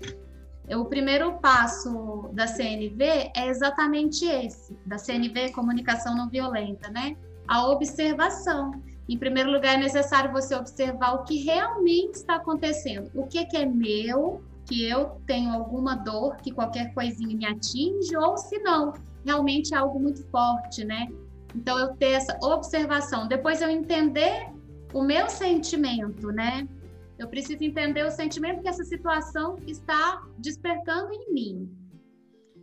[0.71, 7.17] O primeiro passo da CNV é exatamente esse, da CNV, comunicação não violenta, né?
[7.49, 8.81] A observação.
[9.09, 13.11] Em primeiro lugar, é necessário você observar o que realmente está acontecendo.
[13.13, 18.17] O que, que é meu, que eu tenho alguma dor, que qualquer coisinha me atinge,
[18.17, 21.09] ou se não, realmente é algo muito forte, né?
[21.55, 24.49] Então eu ter essa observação, depois eu entender
[24.93, 26.69] o meu sentimento, né?
[27.19, 31.71] Eu preciso entender o sentimento que essa situação está despertando em mim.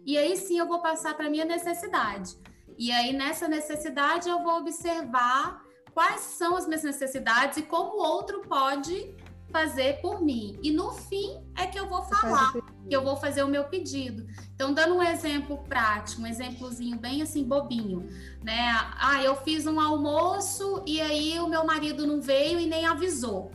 [0.05, 2.37] E aí sim eu vou passar para minha necessidade.
[2.77, 8.03] E aí nessa necessidade eu vou observar quais são as minhas necessidades e como o
[8.03, 9.15] outro pode
[9.51, 10.57] fazer por mim.
[10.63, 14.25] E no fim é que eu vou falar, que eu vou fazer o meu pedido.
[14.55, 18.07] Então, dando um exemplo prático, um exemplozinho bem assim bobinho,
[18.43, 18.73] né?
[18.97, 23.51] Ah, eu fiz um almoço e aí o meu marido não veio e nem avisou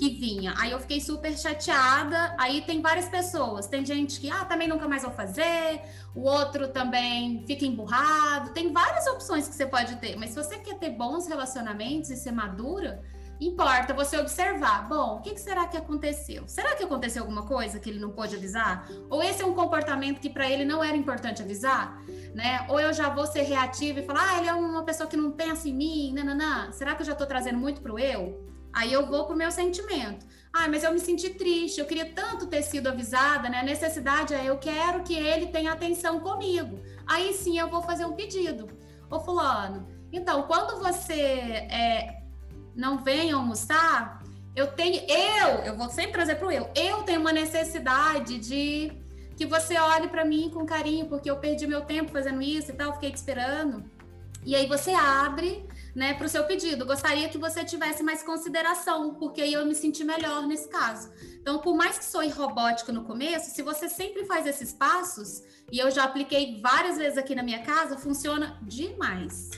[0.00, 0.54] que vinha.
[0.56, 2.34] Aí eu fiquei super chateada.
[2.38, 3.66] Aí tem várias pessoas.
[3.66, 5.82] Tem gente que, ah, também nunca mais vou fazer.
[6.14, 8.50] O outro também fica emburrado.
[8.54, 10.16] Tem várias opções que você pode ter.
[10.16, 13.02] Mas se você quer ter bons relacionamentos e ser madura,
[13.40, 14.86] Importa você observar.
[14.86, 16.44] Bom, o que, será que aconteceu?
[16.46, 18.86] Será que aconteceu alguma coisa que ele não pôde avisar?
[19.08, 22.02] Ou esse é um comportamento que para ele não era importante avisar?
[22.34, 22.66] Né?
[22.68, 25.32] Ou eu já vou ser reativa e falar, ah, ele é uma pessoa que não
[25.32, 26.70] pensa em mim, nananã.
[26.70, 28.46] Será que eu já estou trazendo muito para o eu?
[28.74, 30.26] Aí eu vou para o meu sentimento.
[30.52, 33.60] Ah, mas eu me senti triste, eu queria tanto ter sido avisada, né?
[33.60, 36.78] A necessidade é eu quero que ele tenha atenção comigo.
[37.06, 38.68] Aí sim eu vou fazer um pedido.
[39.10, 42.19] Ô fulano, então, quando você é,
[42.80, 44.22] não vem almoçar,
[44.56, 48.90] eu tenho, eu, eu vou sempre trazer para o eu, eu tenho uma necessidade de
[49.36, 52.74] que você olhe para mim com carinho, porque eu perdi meu tempo fazendo isso e
[52.74, 53.84] tal, fiquei te esperando.
[54.44, 56.86] E aí você abre, né, para o seu pedido.
[56.86, 61.10] Gostaria que você tivesse mais consideração, porque aí eu me senti melhor nesse caso.
[61.40, 65.78] Então, por mais que soe robótico no começo, se você sempre faz esses passos, e
[65.78, 69.50] eu já apliquei várias vezes aqui na minha casa, funciona demais.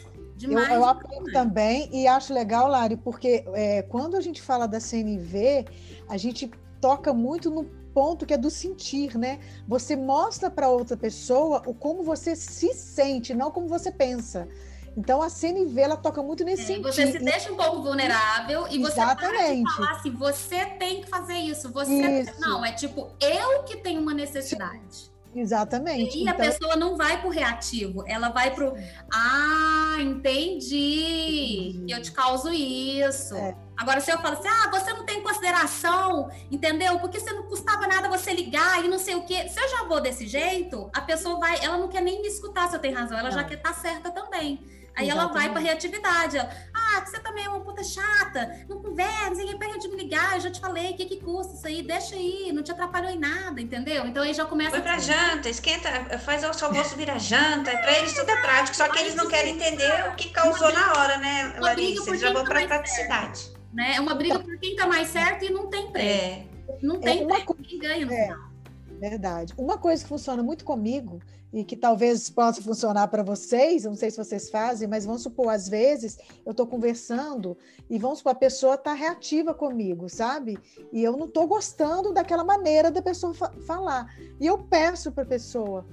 [0.49, 4.67] Demais, eu, eu aplico também e acho legal, Lari, porque é, quando a gente fala
[4.67, 5.67] da CNV,
[6.09, 6.51] a gente
[6.81, 9.39] toca muito no ponto que é do sentir, né?
[9.69, 14.49] Você mostra para outra pessoa o como você se sente, não como você pensa.
[14.97, 16.93] Então a CNV ela toca muito nesse é, sentido.
[16.93, 19.63] Você se deixa um pouco vulnerável e você Exatamente.
[19.63, 21.71] para falar assim, você tem que fazer isso.
[21.71, 22.41] Você isso.
[22.41, 25.12] não é tipo eu que tenho uma necessidade.
[25.35, 26.19] Exatamente.
[26.19, 26.35] E então...
[26.35, 28.77] a pessoa não vai para o reativo, ela vai para o
[29.13, 31.75] Ah, entendi.
[31.77, 31.87] Uhum.
[31.89, 33.35] Eu te causo isso.
[33.35, 33.57] É.
[33.77, 36.99] Agora, se eu falo assim, ah, você não tem consideração, entendeu?
[37.01, 39.49] Porque você não custava nada você ligar e não sei o quê.
[39.49, 42.69] Se eu já vou desse jeito, a pessoa vai, ela não quer nem me escutar
[42.69, 43.37] se eu tenho razão, ela não.
[43.37, 44.61] já quer estar tá certa também.
[44.95, 45.11] Aí Exatamente.
[45.11, 46.37] ela vai para reatividade.
[46.37, 46.51] Ela,
[46.93, 50.35] ah, chato, você também é uma puta chata, não conversa, ninguém pega de me ligar,
[50.35, 51.83] eu já te falei, o que que custa isso aí?
[51.83, 54.07] Deixa aí, não te atrapalhou em nada, entendeu?
[54.07, 54.71] Então aí já começa...
[54.71, 58.77] Foi pra janta, esquenta, faz o seu almoço virar janta, pra eles tudo é prático,
[58.77, 62.11] só que eles não querem entender o que causou na hora, né, Larissa?
[62.11, 63.53] Eles já vão pra praticidade.
[63.73, 63.95] Né?
[63.97, 66.07] É uma briga por quem tá mais certo e não tem preço.
[66.09, 66.47] É.
[66.83, 68.23] Não tem é preço, ninguém ganha no é.
[68.25, 68.53] final.
[69.01, 69.55] Verdade.
[69.57, 71.21] Uma coisa que funciona muito comigo
[71.53, 75.51] e que talvez possa funcionar para vocês, não sei se vocês fazem, mas vamos supor,
[75.51, 77.57] às vezes eu estou conversando
[77.91, 80.59] e vamos supor, a pessoa está reativa comigo, sabe?
[80.93, 84.17] E eu não estou gostando daquela maneira da pessoa fa falar.
[84.41, 85.85] E eu peço para a pessoa,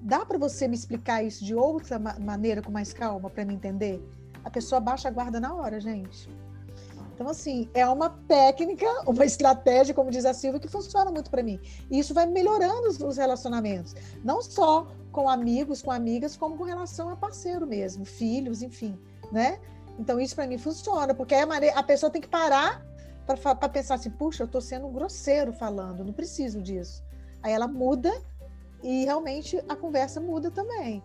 [0.00, 3.54] dá para você me explicar isso de outra ma maneira, com mais calma, para me
[3.54, 4.00] entender?
[4.44, 6.28] A pessoa baixa a guarda na hora, gente.
[7.20, 11.42] Então, assim, é uma técnica, uma estratégia, como diz a Silvia, que funciona muito para
[11.42, 11.60] mim.
[11.90, 13.94] E isso vai melhorando os, os, relacionamentos.
[14.24, 18.98] Não só com amigos, com amigas, como com relação a parceiro mesmo, filhos, enfim,
[19.30, 19.60] né?
[19.98, 22.82] Então, isso para mim funciona, porque a, maneira, a pessoa tem que parar
[23.26, 27.04] para pensar assim, puxa, eu estou sendo grosseiro falando, não preciso disso.
[27.42, 28.10] Aí ela muda
[28.82, 31.02] e realmente a conversa muda também.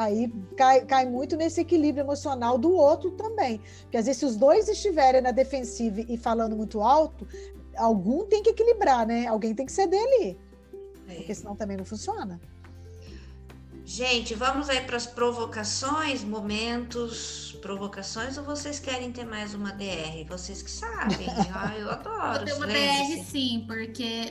[0.00, 3.60] Aí cai, cai muito nesse equilíbrio emocional do outro também.
[3.82, 7.28] Porque às vezes, se os dois estiverem na defensiva e falando muito alto,
[7.76, 9.26] algum tem que equilibrar, né?
[9.26, 10.38] Alguém tem que ceder ali.
[11.06, 11.14] É.
[11.16, 12.40] Porque senão também não funciona.
[13.84, 20.24] Gente, vamos aí para as provocações, momentos, provocações, ou vocês querem ter mais uma DR?
[20.28, 21.26] Vocês que sabem.
[21.54, 22.38] ah, eu adoro.
[22.38, 24.30] Vou ter uma DR sim, porque.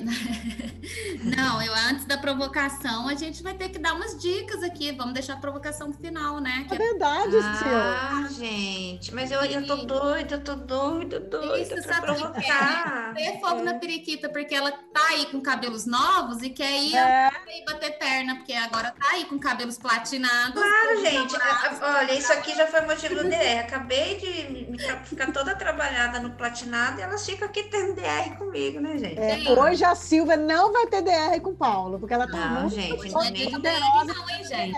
[1.35, 4.91] Não, eu antes da provocação, a gente vai ter que dar umas dicas aqui.
[4.91, 6.65] Vamos deixar a provocação pro final, né?
[6.67, 11.59] Que é verdade, Ah, gente, mas eu, eu tô doida, eu tô doida, doida.
[11.59, 13.13] Isso, pra provocar.
[13.13, 13.63] Ter fogo é.
[13.63, 17.29] na periquita, porque ela tá aí com cabelos novos e quer ir é.
[17.65, 20.61] bater perna, porque agora tá aí com cabelos platinados.
[20.61, 21.35] Claro, gente.
[21.81, 23.59] Olha, isso aqui já foi motivo do DR.
[23.59, 28.97] Acabei de ficar toda trabalhada no platinado e elas ficam aqui tendo DR comigo, né,
[28.97, 29.19] gente?
[29.19, 32.61] É, hoje a Silvia não vai ter DR com o Paulo, porque ela tá não,
[32.61, 34.13] muito gente, não nem poderosa.
[34.13, 34.77] Não, hein, gente?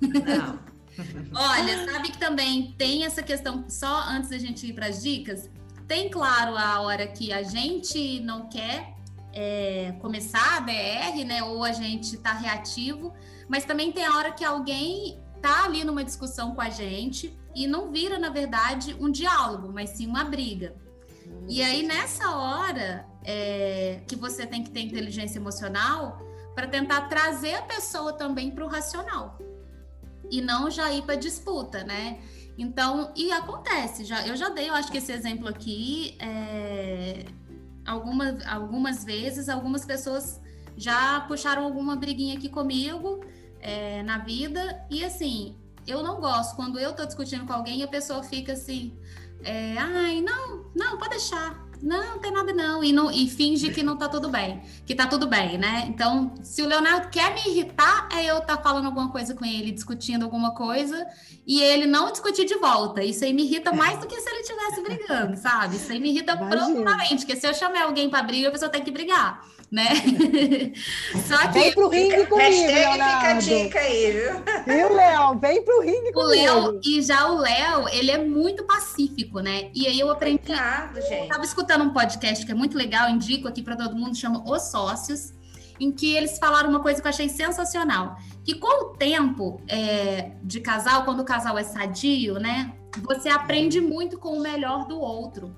[0.00, 0.68] Não.
[1.34, 5.48] Olha, sabe que também tem essa questão, só antes da gente ir para as dicas,
[5.86, 8.94] tem claro a hora que a gente não quer
[9.32, 11.42] é, começar a DR, né?
[11.42, 13.14] Ou a gente tá reativo,
[13.48, 17.66] mas também tem a hora que alguém tá ali numa discussão com a gente e
[17.66, 20.74] não vira, na verdade, um diálogo, mas sim uma briga.
[21.48, 26.20] E aí, nessa hora é, que você tem que ter inteligência emocional
[26.54, 29.38] para tentar trazer a pessoa também para o racional
[30.30, 32.20] e não já ir para disputa, né?
[32.56, 37.24] Então, e acontece, já, eu já dei, eu acho que esse exemplo aqui, é,
[37.86, 40.40] algumas, algumas vezes, algumas pessoas
[40.76, 43.20] já puxaram alguma briguinha aqui comigo
[43.60, 44.84] é, na vida.
[44.90, 48.52] E assim, eu não gosto quando eu tô discutindo com alguém e a pessoa fica
[48.52, 48.96] assim,
[49.42, 51.66] é, ai, não, não, pode deixar.
[51.80, 52.82] Não, não tem nada não.
[52.82, 53.10] E, não.
[53.10, 54.60] e finge que não tá tudo bem.
[54.84, 55.84] Que tá tudo bem, né?
[55.88, 59.44] Então, se o Leonardo quer me irritar, é eu estar tá falando alguma coisa com
[59.44, 61.06] ele, discutindo alguma coisa,
[61.46, 63.02] e ele não discutir de volta.
[63.02, 65.76] Isso aí me irrita mais do que se ele estivesse brigando, sabe?
[65.76, 68.82] Isso aí me irrita profundamente, porque se eu chamar alguém para briga, a pessoa tem
[68.82, 69.88] que brigar né?
[71.26, 71.58] Só que.
[71.58, 73.42] Vem pro ringue comigo, Hashtag Leonardo.
[73.42, 74.32] fica a dica aí, viu?
[74.66, 75.38] Viu, Léo?
[75.38, 76.20] Vem pro ringue comigo.
[76.20, 79.70] O Léo, e já o Léo, ele é muito pacífico, né?
[79.74, 80.38] E aí eu aprendi.
[80.38, 81.22] Coitado, gente.
[81.22, 84.42] Eu tava escutando um podcast que é muito legal, indico aqui para todo mundo, chama
[84.46, 85.38] Os Sócios
[85.80, 90.32] em que eles falaram uma coisa que eu achei sensacional, que com o tempo é,
[90.42, 94.98] de casal, quando o casal é sadio, né, você aprende muito com o melhor do
[95.00, 95.54] outro.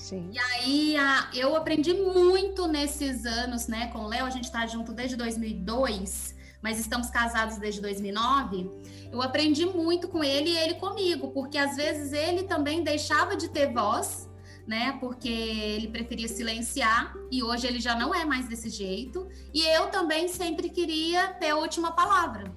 [0.00, 0.30] Sim.
[0.32, 4.66] E aí a, eu aprendi muito nesses anos, né, com o Léo, a gente está
[4.66, 8.70] junto desde 2002, mas estamos casados desde 2009.
[9.12, 13.50] Eu aprendi muito com ele e ele comigo, porque às vezes ele também deixava de
[13.50, 14.28] ter voz,
[14.66, 14.96] né?
[15.00, 19.28] Porque ele preferia silenciar e hoje ele já não é mais desse jeito.
[19.52, 22.50] E eu também sempre queria ter a última palavra.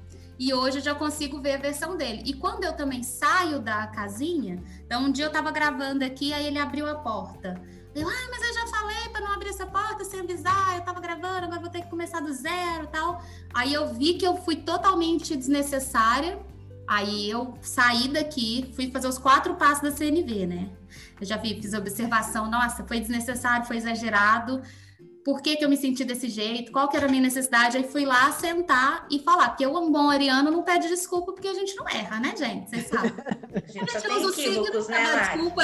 [0.44, 2.22] E hoje eu já consigo ver a versão dele.
[2.26, 6.46] E quando eu também saio da casinha, então um dia eu tava gravando aqui, aí
[6.46, 7.62] ele abriu a porta.
[7.96, 11.00] Eu, ah, mas eu já falei para não abrir essa porta sem avisar, eu tava
[11.00, 13.24] gravando, agora vou ter que começar do zero tal.
[13.54, 16.38] Aí eu vi que eu fui totalmente desnecessária.
[16.86, 20.70] Aí eu saí daqui, fui fazer os quatro passos da CNV, né?
[21.22, 24.62] Eu já fiz observação, nossa, foi desnecessário, foi exagerado
[25.24, 27.78] por que, que eu me senti desse jeito, qual que era a minha necessidade.
[27.78, 31.48] Aí fui lá sentar e falar, porque o um bom ariano não pede desculpa porque
[31.48, 32.70] a gente não erra, né, gente?
[32.70, 33.14] Vocês sabem.
[33.54, 35.64] A gente, só tem equívocos, né, desculpa.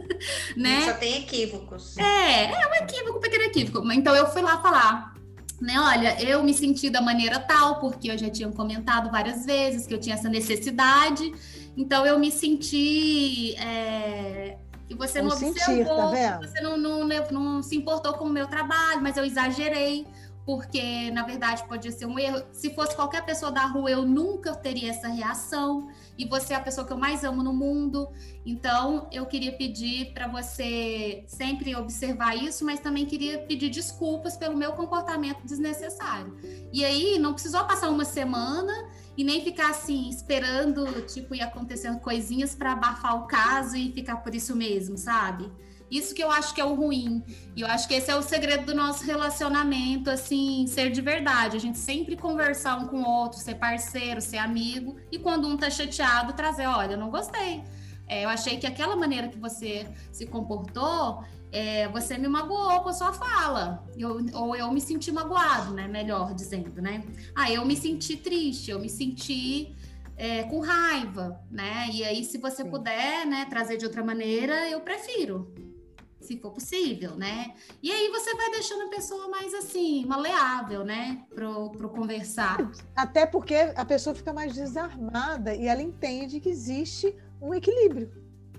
[0.56, 0.84] né?
[0.84, 1.96] só tem equívocos.
[1.96, 3.92] É, é um equívoco, pequeno equívoco.
[3.92, 5.14] Então eu fui lá falar,
[5.60, 5.80] né?
[5.80, 9.94] Olha, eu me senti da maneira tal, porque eu já tinha comentado várias vezes que
[9.94, 11.32] eu tinha essa necessidade,
[11.76, 13.54] então eu me senti.
[13.56, 14.58] É,
[14.88, 18.46] que você não observou, sentir, tá você não, não, não se importou com o meu
[18.46, 20.06] trabalho, mas eu exagerei
[20.44, 22.42] porque na verdade podia ser um erro.
[22.52, 25.88] Se fosse qualquer pessoa da rua, eu nunca teria essa reação.
[26.18, 28.08] E você é a pessoa que eu mais amo no mundo.
[28.44, 34.56] Então, eu queria pedir para você sempre observar isso, mas também queria pedir desculpas pelo
[34.56, 36.36] meu comportamento desnecessário.
[36.72, 38.72] E aí, não precisou passar uma semana
[39.16, 44.16] e nem ficar assim esperando, tipo, ir acontecendo coisinhas para abafar o caso e ficar
[44.16, 45.50] por isso mesmo, sabe?
[45.92, 47.22] Isso que eu acho que é o ruim.
[47.54, 51.54] E eu acho que esse é o segredo do nosso relacionamento, assim, ser de verdade.
[51.54, 54.96] A gente sempre conversar um com o outro, ser parceiro, ser amigo.
[55.12, 57.62] E quando um tá chateado, trazer, olha, eu não gostei.
[58.08, 61.22] É, eu achei que aquela maneira que você se comportou,
[61.52, 63.86] é, você me magoou com a sua fala.
[63.94, 65.86] Eu, ou eu me senti magoado, né?
[65.88, 67.04] Melhor dizendo, né?
[67.34, 69.76] Ah, eu me senti triste, eu me senti
[70.16, 71.90] é, com raiva, né?
[71.92, 72.70] E aí, se você Sim.
[72.70, 75.52] puder, né, trazer de outra maneira, eu prefiro
[76.32, 77.52] se for possível, né?
[77.82, 81.22] E aí você vai deixando a pessoa mais assim, maleável, né?
[81.34, 82.70] Pro, pro conversar.
[82.96, 88.10] Até porque a pessoa fica mais desarmada e ela entende que existe um equilíbrio.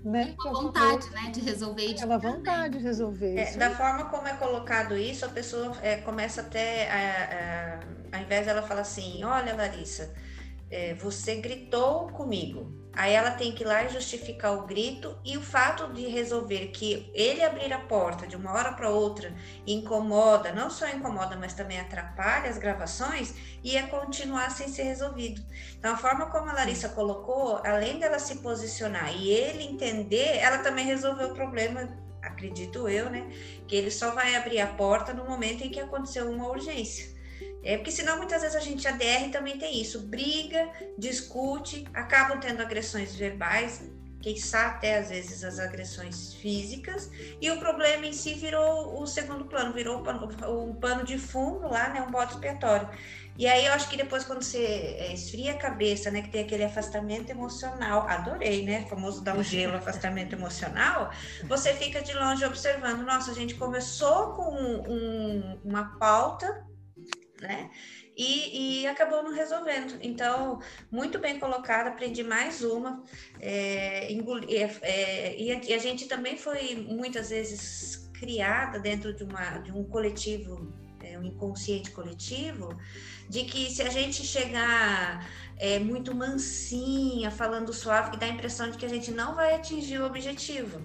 [0.03, 0.35] Né?
[0.37, 1.95] Uma vontade, né, de resolver.
[1.97, 3.37] É uma vontade de resolver.
[3.37, 7.79] É, da forma como é colocado isso, a pessoa é, começa até, a,
[8.11, 10.13] a, ao invés dela falar assim, olha, Larissa,
[10.73, 12.81] é, você gritou comigo.
[12.95, 16.67] Aí ela tem que ir lá e justificar o grito e o fato de resolver
[16.67, 19.33] que ele abrir a porta de uma hora para outra
[19.65, 25.41] incomoda, não só incomoda, mas também atrapalha as gravações, ia continuar sem ser resolvido.
[25.77, 30.59] Então, a forma como a Larissa colocou, além dela se posicionar e ele entender, ela
[30.59, 33.29] também resolveu o problema acredito eu, né?
[33.67, 37.12] Que ele só vai abrir a porta no momento em que aconteceu uma urgência.
[37.63, 42.39] É porque senão muitas vezes a gente, a DR também tem isso, briga, discute, acabam
[42.39, 43.81] tendo agressões verbais,
[44.23, 47.09] quem sabe até às vezes as agressões físicas,
[47.41, 51.17] e o problema em si virou o segundo plano, virou um pano, um pano de
[51.17, 52.87] fundo lá, né, um bode expiatório.
[53.37, 54.63] E aí eu acho que depois quando você
[54.99, 59.43] é, esfria a cabeça, né, que tem aquele afastamento emocional, adorei, né, famoso dar um
[59.43, 61.11] gelo, afastamento emocional,
[61.43, 66.63] você fica de longe observando, nossa, a gente começou com um, uma pauta
[67.43, 67.69] né?
[68.15, 69.97] E, e, acabou não resolvendo.
[70.01, 70.59] Então,
[70.91, 73.03] muito bem colocado, aprendi mais uma.
[73.39, 79.13] É, engoli, é, é, e, a, e, a, gente também foi muitas vezes criada dentro
[79.13, 80.71] de, uma, de um coletivo,
[81.01, 82.69] é, um inconsciente coletivo,
[83.27, 85.27] de que se a gente chegar
[85.57, 89.55] é, muito mansinha, falando suave, que dá a impressão de que a gente não vai
[89.55, 90.81] atingir o objetivo.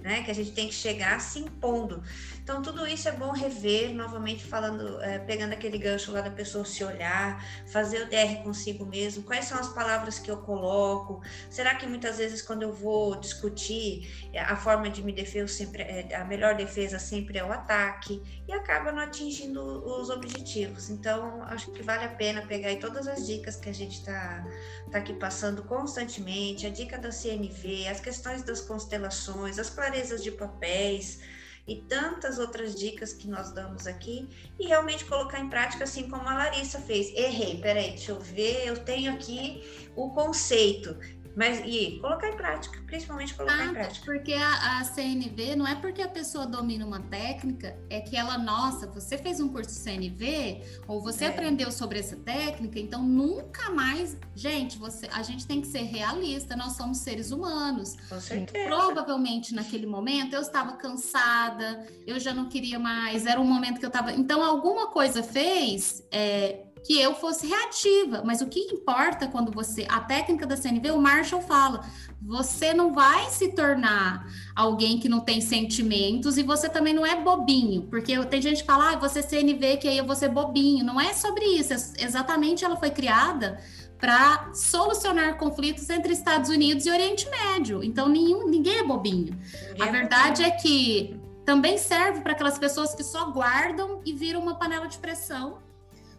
[0.00, 2.00] Né, que a gente tem que chegar se impondo.
[2.48, 6.64] Então, tudo isso é bom rever, novamente falando, é, pegando aquele gancho lá da pessoa
[6.64, 9.22] se olhar, fazer o DR consigo mesmo.
[9.22, 11.20] Quais são as palavras que eu coloco?
[11.50, 15.82] Será que muitas vezes, quando eu vou discutir, é, a forma de me defender sempre,
[15.82, 20.88] é, a melhor defesa sempre é o ataque e acaba não atingindo os objetivos.
[20.88, 24.42] Então, acho que vale a pena pegar todas as dicas que a gente está
[24.90, 30.30] tá aqui passando constantemente, a dica da CNV, as questões das constelações, as clarezas de
[30.30, 31.20] papéis
[31.68, 34.26] e tantas outras dicas que nós damos aqui
[34.58, 37.14] e realmente colocar em prática assim como a Larissa fez.
[37.14, 39.62] Errei, peraí, deixa eu ver, eu tenho aqui
[39.94, 40.96] o conceito.
[41.38, 44.04] Mas e colocar em prática, principalmente colocar ah, em prática.
[44.04, 48.36] Porque a, a, CNV não é porque a pessoa domina uma técnica, é que ela,
[48.36, 51.28] nossa, você fez um curso CNV ou você é.
[51.28, 56.56] aprendeu sobre essa técnica, então nunca mais, gente, você, a gente tem que ser realista,
[56.56, 57.94] nós somos seres humanos.
[58.08, 58.66] Com certeza.
[58.66, 63.84] Provavelmente naquele momento eu estava cansada, eu já não queria mais, era um momento que
[63.84, 68.22] eu estava, então alguma coisa fez é, que eu fosse reativa.
[68.24, 69.86] Mas o que importa quando você.
[69.88, 71.84] A técnica da CNV, o Marshall fala:
[72.20, 77.20] você não vai se tornar alguém que não tem sentimentos e você também não é
[77.20, 77.82] bobinho.
[77.82, 80.84] Porque tem gente que fala, ah, você é CNV, que aí eu vou ser bobinho.
[80.84, 81.72] Não é sobre isso.
[81.72, 83.60] É exatamente ela foi criada
[83.98, 87.82] para solucionar conflitos entre Estados Unidos e Oriente Médio.
[87.82, 89.38] Então, nenhum, ninguém é bobinho.
[89.70, 94.12] Ninguém a é verdade é que também serve para aquelas pessoas que só guardam e
[94.12, 95.58] viram uma panela de pressão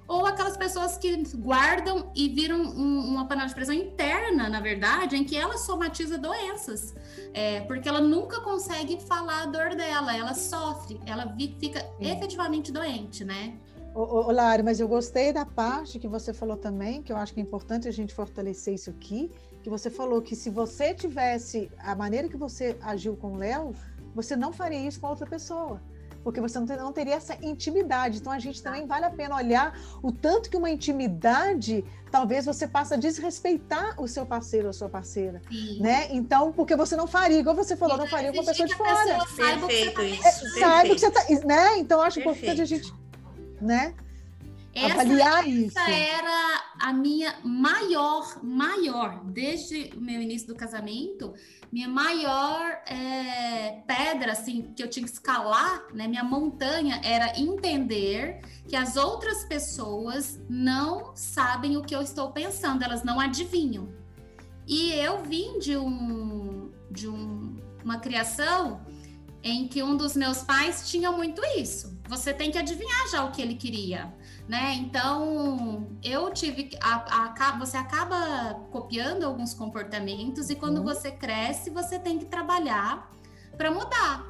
[0.09, 5.15] ou aquelas pessoas que guardam e viram um, uma panela de pressão interna, na verdade,
[5.15, 6.95] em que ela somatiza doenças,
[7.31, 12.11] é, porque ela nunca consegue falar a dor dela, ela sofre, ela fica Sim.
[12.11, 13.55] efetivamente doente, né?
[13.93, 17.31] Ô, ô, Lari, mas eu gostei da parte que você falou também, que eu acho
[17.31, 19.29] que é importante a gente fortalecer isso aqui,
[19.61, 23.75] que você falou que se você tivesse a maneira que você agiu com o Léo,
[24.15, 25.79] você não faria isso com outra pessoa.
[26.23, 28.17] Porque você não, ter, não teria essa intimidade.
[28.17, 32.67] Então a gente também vale a pena olhar o tanto que uma intimidade talvez você
[32.67, 35.79] passe a desrespeitar o seu parceiro ou a sua parceira, Sim.
[35.79, 36.07] né?
[36.11, 39.25] Então, porque você não faria, igual você falou, não faria com a pessoa de fora.
[39.35, 40.27] Perfeito, isso.
[40.27, 41.77] É, saiba que você tá, né?
[41.77, 42.37] Então acho Perfeito.
[42.37, 42.93] importante a gente,
[43.61, 43.93] né?
[44.85, 45.77] Essa, avaliar isso.
[45.77, 51.33] Essa era a minha maior, maior, desde o meu início do casamento,
[51.71, 56.07] minha maior é, pedra, assim, que eu tinha que escalar, né?
[56.07, 62.83] Minha montanha era entender que as outras pessoas não sabem o que eu estou pensando,
[62.83, 63.89] elas não adivinham.
[64.67, 68.81] E eu vim de um, de um, uma criação
[69.41, 71.97] em que um dos meus pais tinha muito isso.
[72.07, 74.13] Você tem que adivinhar já o que ele queria
[74.49, 74.73] né?
[74.73, 80.85] Então, eu tive a, a, você acaba copiando alguns comportamentos e quando uhum.
[80.85, 83.11] você cresce, você tem que trabalhar
[83.55, 84.25] para mudar,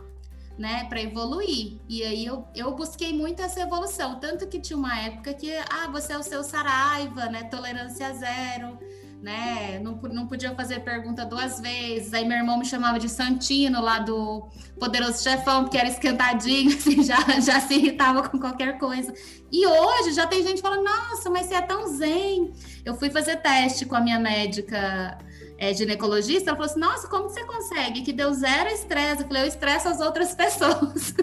[0.58, 0.84] né?
[0.90, 1.80] Para evoluir.
[1.88, 5.88] E aí eu, eu busquei muito essa evolução, tanto que tinha uma época que ah,
[5.90, 7.46] você é o seu Saraiva, né?
[7.46, 8.78] Tolerância zero
[9.22, 9.80] né?
[9.80, 12.14] Não, não podia fazer pergunta duas vezes.
[12.14, 14.48] Aí meu irmão me chamava de Santino lá do
[14.80, 19.14] Poderoso Chefão, porque era esquentadinho, assim, já, já se irritava com qualquer coisa.
[19.52, 22.52] E hoje já tem gente falando, nossa, mas você é tão zen.
[22.86, 25.18] Eu fui fazer teste com a minha médica
[25.60, 28.02] é, ginecologista, ela falou assim: Nossa, como você consegue?
[28.02, 29.24] Que deu zero estresse.
[29.24, 31.14] Eu falei: Eu estresso as outras pessoas.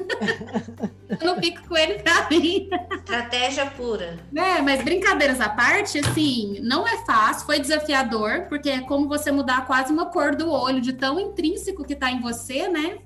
[1.08, 2.68] eu não fico com ele pra mim.
[2.92, 4.18] Estratégia pura.
[4.36, 9.32] É, mas brincadeiras à parte, assim, não é fácil, foi desafiador, porque é como você
[9.32, 12.98] mudar quase uma cor do olho, de tão intrínseco que tá em você, né?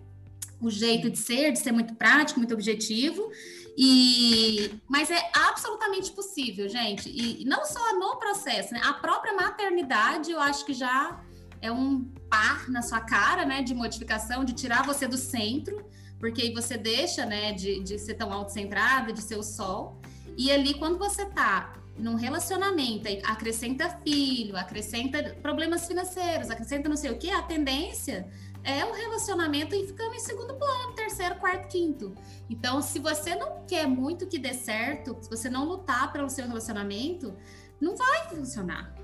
[0.61, 3.31] O jeito de ser, de ser muito prático, muito objetivo.
[3.77, 7.09] E, mas é absolutamente possível, gente.
[7.09, 8.81] E não só no processo, né?
[8.85, 11.21] A própria maternidade, eu acho que já
[11.62, 13.62] é um par na sua cara, né?
[13.62, 15.85] De modificação, de tirar você do centro,
[16.18, 17.53] porque aí você deixa, né?
[17.53, 20.01] De, de ser tão autocentrada, de ser o sol.
[20.37, 27.11] E ali, quando você tá num relacionamento, acrescenta filho, acrescenta problemas financeiros, acrescenta não sei
[27.11, 28.27] o que, a tendência
[28.64, 32.14] é o relacionamento e ficando em segundo plano, terceiro, quarto, quinto.
[32.48, 36.46] Então, se você não quer muito que dê certo, se você não lutar pelo seu
[36.46, 37.34] relacionamento,
[37.80, 38.94] não vai funcionar.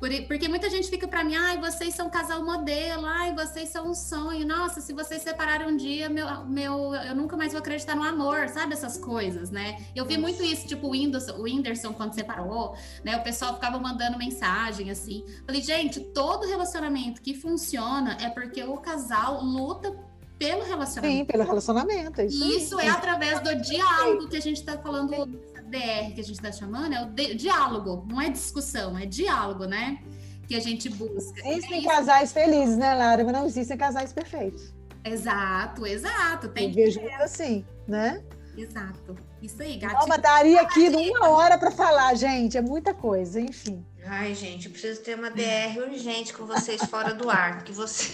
[0.00, 3.94] Porque muita gente fica para mim, ai, vocês são casal modelo, ai, vocês são um
[3.94, 4.46] sonho.
[4.46, 8.48] Nossa, se vocês separarem um dia, meu, meu, eu nunca mais vou acreditar no amor,
[8.48, 8.72] sabe?
[8.72, 9.76] Essas coisas, né?
[9.94, 12.74] Eu vi muito isso, tipo o Whindersson, o Whindersson quando separou,
[13.04, 13.14] né?
[13.18, 15.22] O pessoal ficava mandando mensagem assim.
[15.44, 19.94] Falei, gente, todo relacionamento que funciona é porque o casal luta
[20.40, 21.18] pelo relacionamento.
[21.18, 22.20] Sim, pelo relacionamento.
[22.22, 25.26] É isso e isso é através do diálogo que a gente está falando
[25.70, 30.02] DR que a gente está chamando é o diálogo, não é discussão, é diálogo, né?
[30.48, 31.46] Que a gente busca.
[31.46, 33.22] Existem é casais felizes, né, Lara?
[33.22, 34.74] Mas não existem casais perfeitos.
[35.04, 36.48] Exato, exato.
[36.48, 38.22] Tem Eu vejo muito assim, né?
[38.56, 39.14] Exato.
[39.40, 40.04] Isso aí, gatinho.
[40.04, 42.56] Uma daria aqui uma hora para falar, gente.
[42.58, 43.84] É muita coisa, enfim.
[44.06, 48.10] Ai, gente, eu preciso ter uma DR urgente com vocês fora do ar, que você.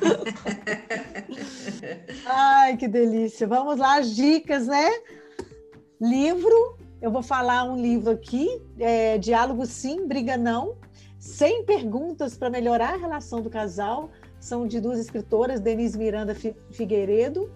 [2.26, 3.46] Ai, que delícia.
[3.46, 4.90] Vamos lá, as dicas, né?
[6.00, 8.48] Livro eu vou falar um livro aqui,
[8.78, 10.76] é, Diálogo Sim, Briga Não,
[11.18, 14.10] 100 perguntas para melhorar a relação do casal,
[14.40, 16.34] são de duas escritoras, Denise Miranda
[16.70, 17.52] Figueiredo,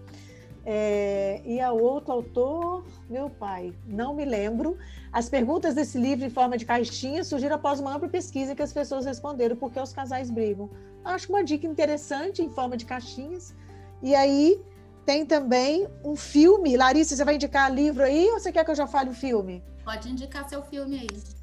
[0.72, 4.78] é, e a outro autor, meu pai, não me lembro.
[5.12, 8.72] As perguntas desse livro em forma de caixinha surgiram após uma ampla pesquisa que as
[8.72, 10.70] pessoas responderam por que os casais brigam.
[11.04, 13.52] Acho uma dica interessante em forma de caixinhas.
[14.00, 14.62] E aí
[15.04, 16.76] tem também um filme.
[16.76, 19.64] Larissa, você vai indicar livro aí ou você quer que eu já fale o filme?
[19.84, 21.40] Pode indicar seu filme aí.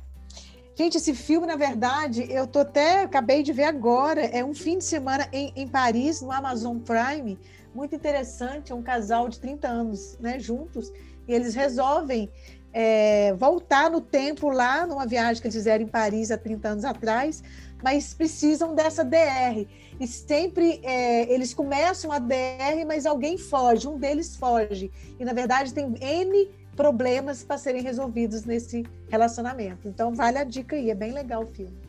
[0.73, 4.21] Gente, esse filme, na verdade, eu tô até acabei de ver agora.
[4.21, 7.37] É um fim de semana em, em Paris, no Amazon Prime.
[7.77, 8.71] Muito interessante.
[8.71, 10.91] É um casal de 30 anos, né, juntos.
[11.27, 12.27] E eles resolvem
[12.73, 16.83] é, voltar no tempo lá, numa viagem que eles fizeram em Paris há 30 anos
[16.83, 17.43] atrás,
[17.83, 19.67] mas precisam dessa DR.
[19.99, 24.91] E sempre é, eles começam a DR, mas alguém foge, um deles foge.
[25.19, 29.87] E na verdade tem N problemas para serem resolvidos nesse relacionamento.
[29.87, 31.86] Então vale a dica aí, é bem legal o filme.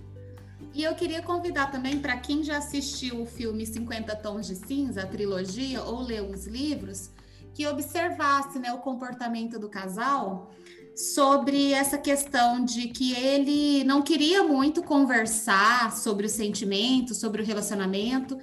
[0.74, 5.02] E eu queria convidar também para quem já assistiu o filme 50 Tons de Cinza,
[5.02, 7.10] a trilogia, ou leu os livros,
[7.54, 10.52] que observasse né, o comportamento do casal
[10.94, 17.44] sobre essa questão de que ele não queria muito conversar sobre o sentimento, sobre o
[17.44, 18.36] relacionamento,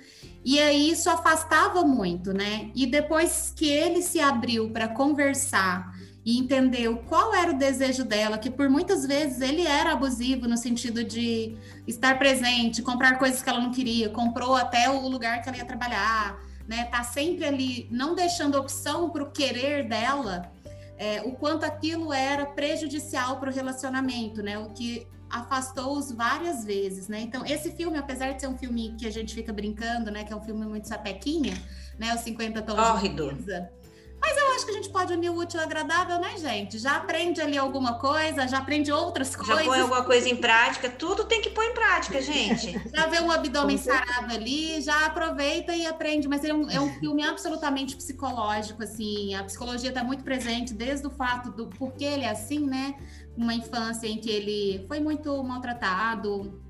[0.43, 2.71] e aí isso afastava muito, né?
[2.75, 5.94] E depois que ele se abriu para conversar
[6.25, 10.57] e entendeu qual era o desejo dela, que por muitas vezes ele era abusivo no
[10.57, 11.55] sentido de
[11.85, 15.65] estar presente, comprar coisas que ela não queria, comprou até o lugar que ela ia
[15.65, 16.35] trabalhar,
[16.67, 16.85] né?
[16.85, 20.51] Tá sempre ali, não deixando opção para o querer dela,
[20.97, 24.57] é, o quanto aquilo era prejudicial para o relacionamento, né?
[24.57, 27.21] O que afastou-os várias vezes, né?
[27.21, 30.23] Então, esse filme, apesar de ser um filme que a gente fica brincando, né?
[30.23, 31.53] Que é um filme muito sapequinha,
[31.99, 32.15] né?
[32.15, 33.29] Os 50 tons Hórrido.
[33.29, 33.69] de cinza.
[34.19, 36.79] Mas eu acho que a gente pode unir o útil ao agradável, né, gente?
[36.79, 39.57] Já aprende ali alguma coisa, já aprende outras coisas.
[39.57, 42.79] Já põe alguma coisa em prática, tudo tem que pôr em prática, gente.
[42.93, 46.27] já vê um abdômen sarado ali, já aproveita e aprende.
[46.27, 49.35] Mas é um, é um filme absolutamente psicológico, assim.
[49.35, 52.95] A psicologia está muito presente desde o fato do porquê ele é assim, né?
[53.37, 56.61] Uma infância em que ele foi muito maltratado,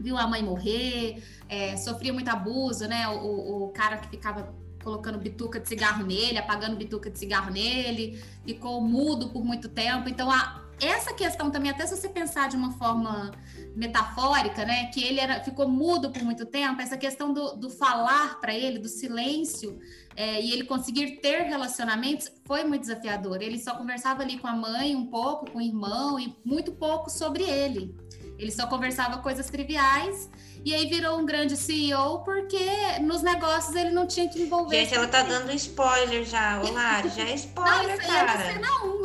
[0.00, 3.06] viu a mãe morrer, é, sofria muito abuso, né?
[3.08, 8.22] O, o cara que ficava colocando bituca de cigarro nele, apagando bituca de cigarro nele,
[8.46, 10.08] ficou mudo por muito tempo.
[10.08, 13.32] Então, a, essa questão também, até se você pensar de uma forma
[13.74, 18.40] metafórica, né, que ele era, ficou mudo por muito tempo, essa questão do, do falar
[18.40, 19.78] para ele, do silêncio,
[20.16, 23.42] é, e ele conseguir ter relacionamentos foi muito desafiador.
[23.42, 27.10] Ele só conversava ali com a mãe um pouco, com o irmão, e muito pouco
[27.10, 27.94] sobre ele.
[28.38, 30.28] Ele só conversava coisas triviais
[30.64, 32.58] e aí virou um grande CEO porque
[33.02, 34.76] nos negócios ele não tinha que envolver.
[34.76, 38.32] Gente, ela tá dando spoiler já, Lari, já é spoiler, não, cara.
[38.32, 39.04] É cena um.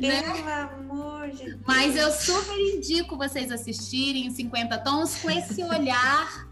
[0.00, 0.70] Pelo né?
[0.72, 1.60] amor de Deus.
[1.66, 6.48] Mas eu super indico vocês assistirem 50 Tons com esse olhar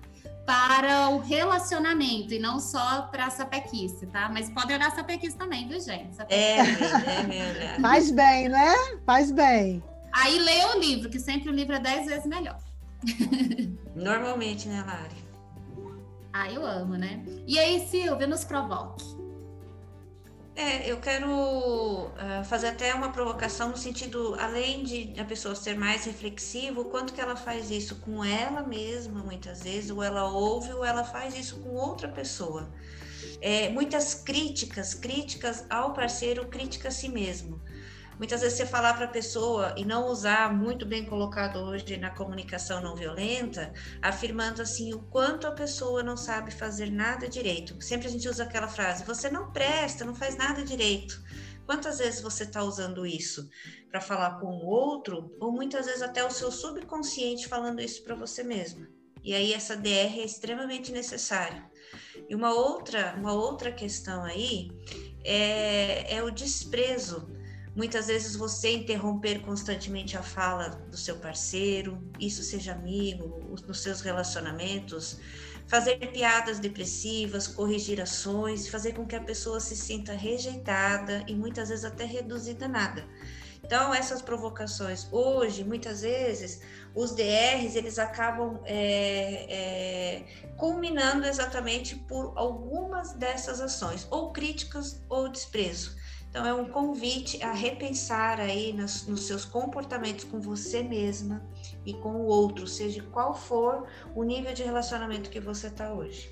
[0.47, 4.29] para o relacionamento e não só para a sapequice, tá?
[4.29, 6.17] Mas pode olhar a sapequice também, viu, gente?
[6.29, 7.81] É, é mesmo.
[7.81, 8.75] Faz bem, né?
[9.05, 9.83] Faz bem.
[10.17, 12.59] Aí leia o livro, que sempre o livro é dez vezes melhor.
[13.95, 15.27] Normalmente, né, Lari?
[16.33, 17.23] Ah, eu amo, né?
[17.47, 19.05] E aí, Silvia, nos provoque.
[20.55, 25.77] É, eu quero uh, fazer até uma provocação no sentido, além de a pessoa ser
[25.77, 30.25] mais reflexiva, o quanto que ela faz isso com ela mesma, muitas vezes, ou ela
[30.31, 32.73] ouve, ou ela faz isso com outra pessoa.
[33.43, 37.61] É, muitas críticas, críticas ao parceiro, crítica a si mesmo.
[38.19, 42.11] Muitas vezes você falar para a pessoa e não usar muito bem colocado hoje na
[42.11, 47.77] comunicação não violenta, afirmando assim o quanto a pessoa não sabe fazer nada direito.
[47.83, 51.23] Sempre a gente usa aquela frase: você não presta, não faz nada direito.
[51.67, 53.51] Quantas vezes você está usando isso
[53.91, 58.15] para falar com o outro, ou muitas vezes até o seu subconsciente falando isso para
[58.15, 58.87] você mesmo?
[59.23, 61.69] E aí essa DR é extremamente necessária.
[62.29, 64.71] E uma outra, uma outra questão aí
[65.23, 67.36] é, é o desprezo
[67.77, 74.01] Muitas vezes você interromper constantemente a fala do seu parceiro, isso seja amigo, nos seus
[74.01, 75.19] relacionamentos,
[75.67, 81.69] fazer piadas depressivas, corrigir ações, fazer com que a pessoa se sinta rejeitada e muitas
[81.69, 83.05] vezes até reduzida a nada.
[83.63, 86.63] Então, essas provocações, hoje, muitas vezes,
[86.95, 90.25] os DRs, eles acabam é, é,
[90.57, 95.95] culminando exatamente por algumas dessas ações, ou críticas ou desprezo.
[96.37, 101.43] Então é um convite a repensar aí nos, nos seus comportamentos com você mesma
[101.83, 106.31] e com o outro, seja qual for o nível de relacionamento que você está hoje.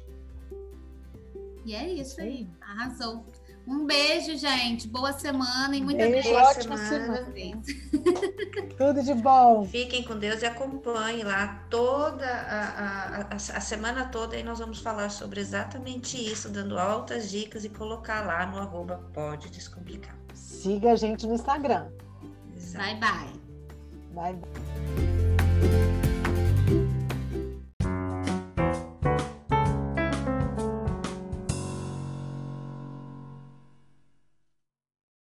[1.65, 3.25] E é isso aí, arrasou.
[3.67, 4.87] Um beijo, gente.
[4.87, 7.25] Boa semana e muita beijo, boa ótima semana.
[7.25, 7.63] semana.
[8.77, 9.65] Tudo de bom.
[9.65, 14.59] Fiquem com Deus e acompanhem lá toda a, a, a, a, semana toda e nós
[14.59, 20.15] vamos falar sobre exatamente isso, dando altas dicas e colocar lá no arroba pode descomplicar.
[20.35, 21.89] Siga a gente no Instagram.
[22.55, 22.85] Exato.
[22.85, 23.45] Bye bye.
[24.15, 25.34] Bye bye.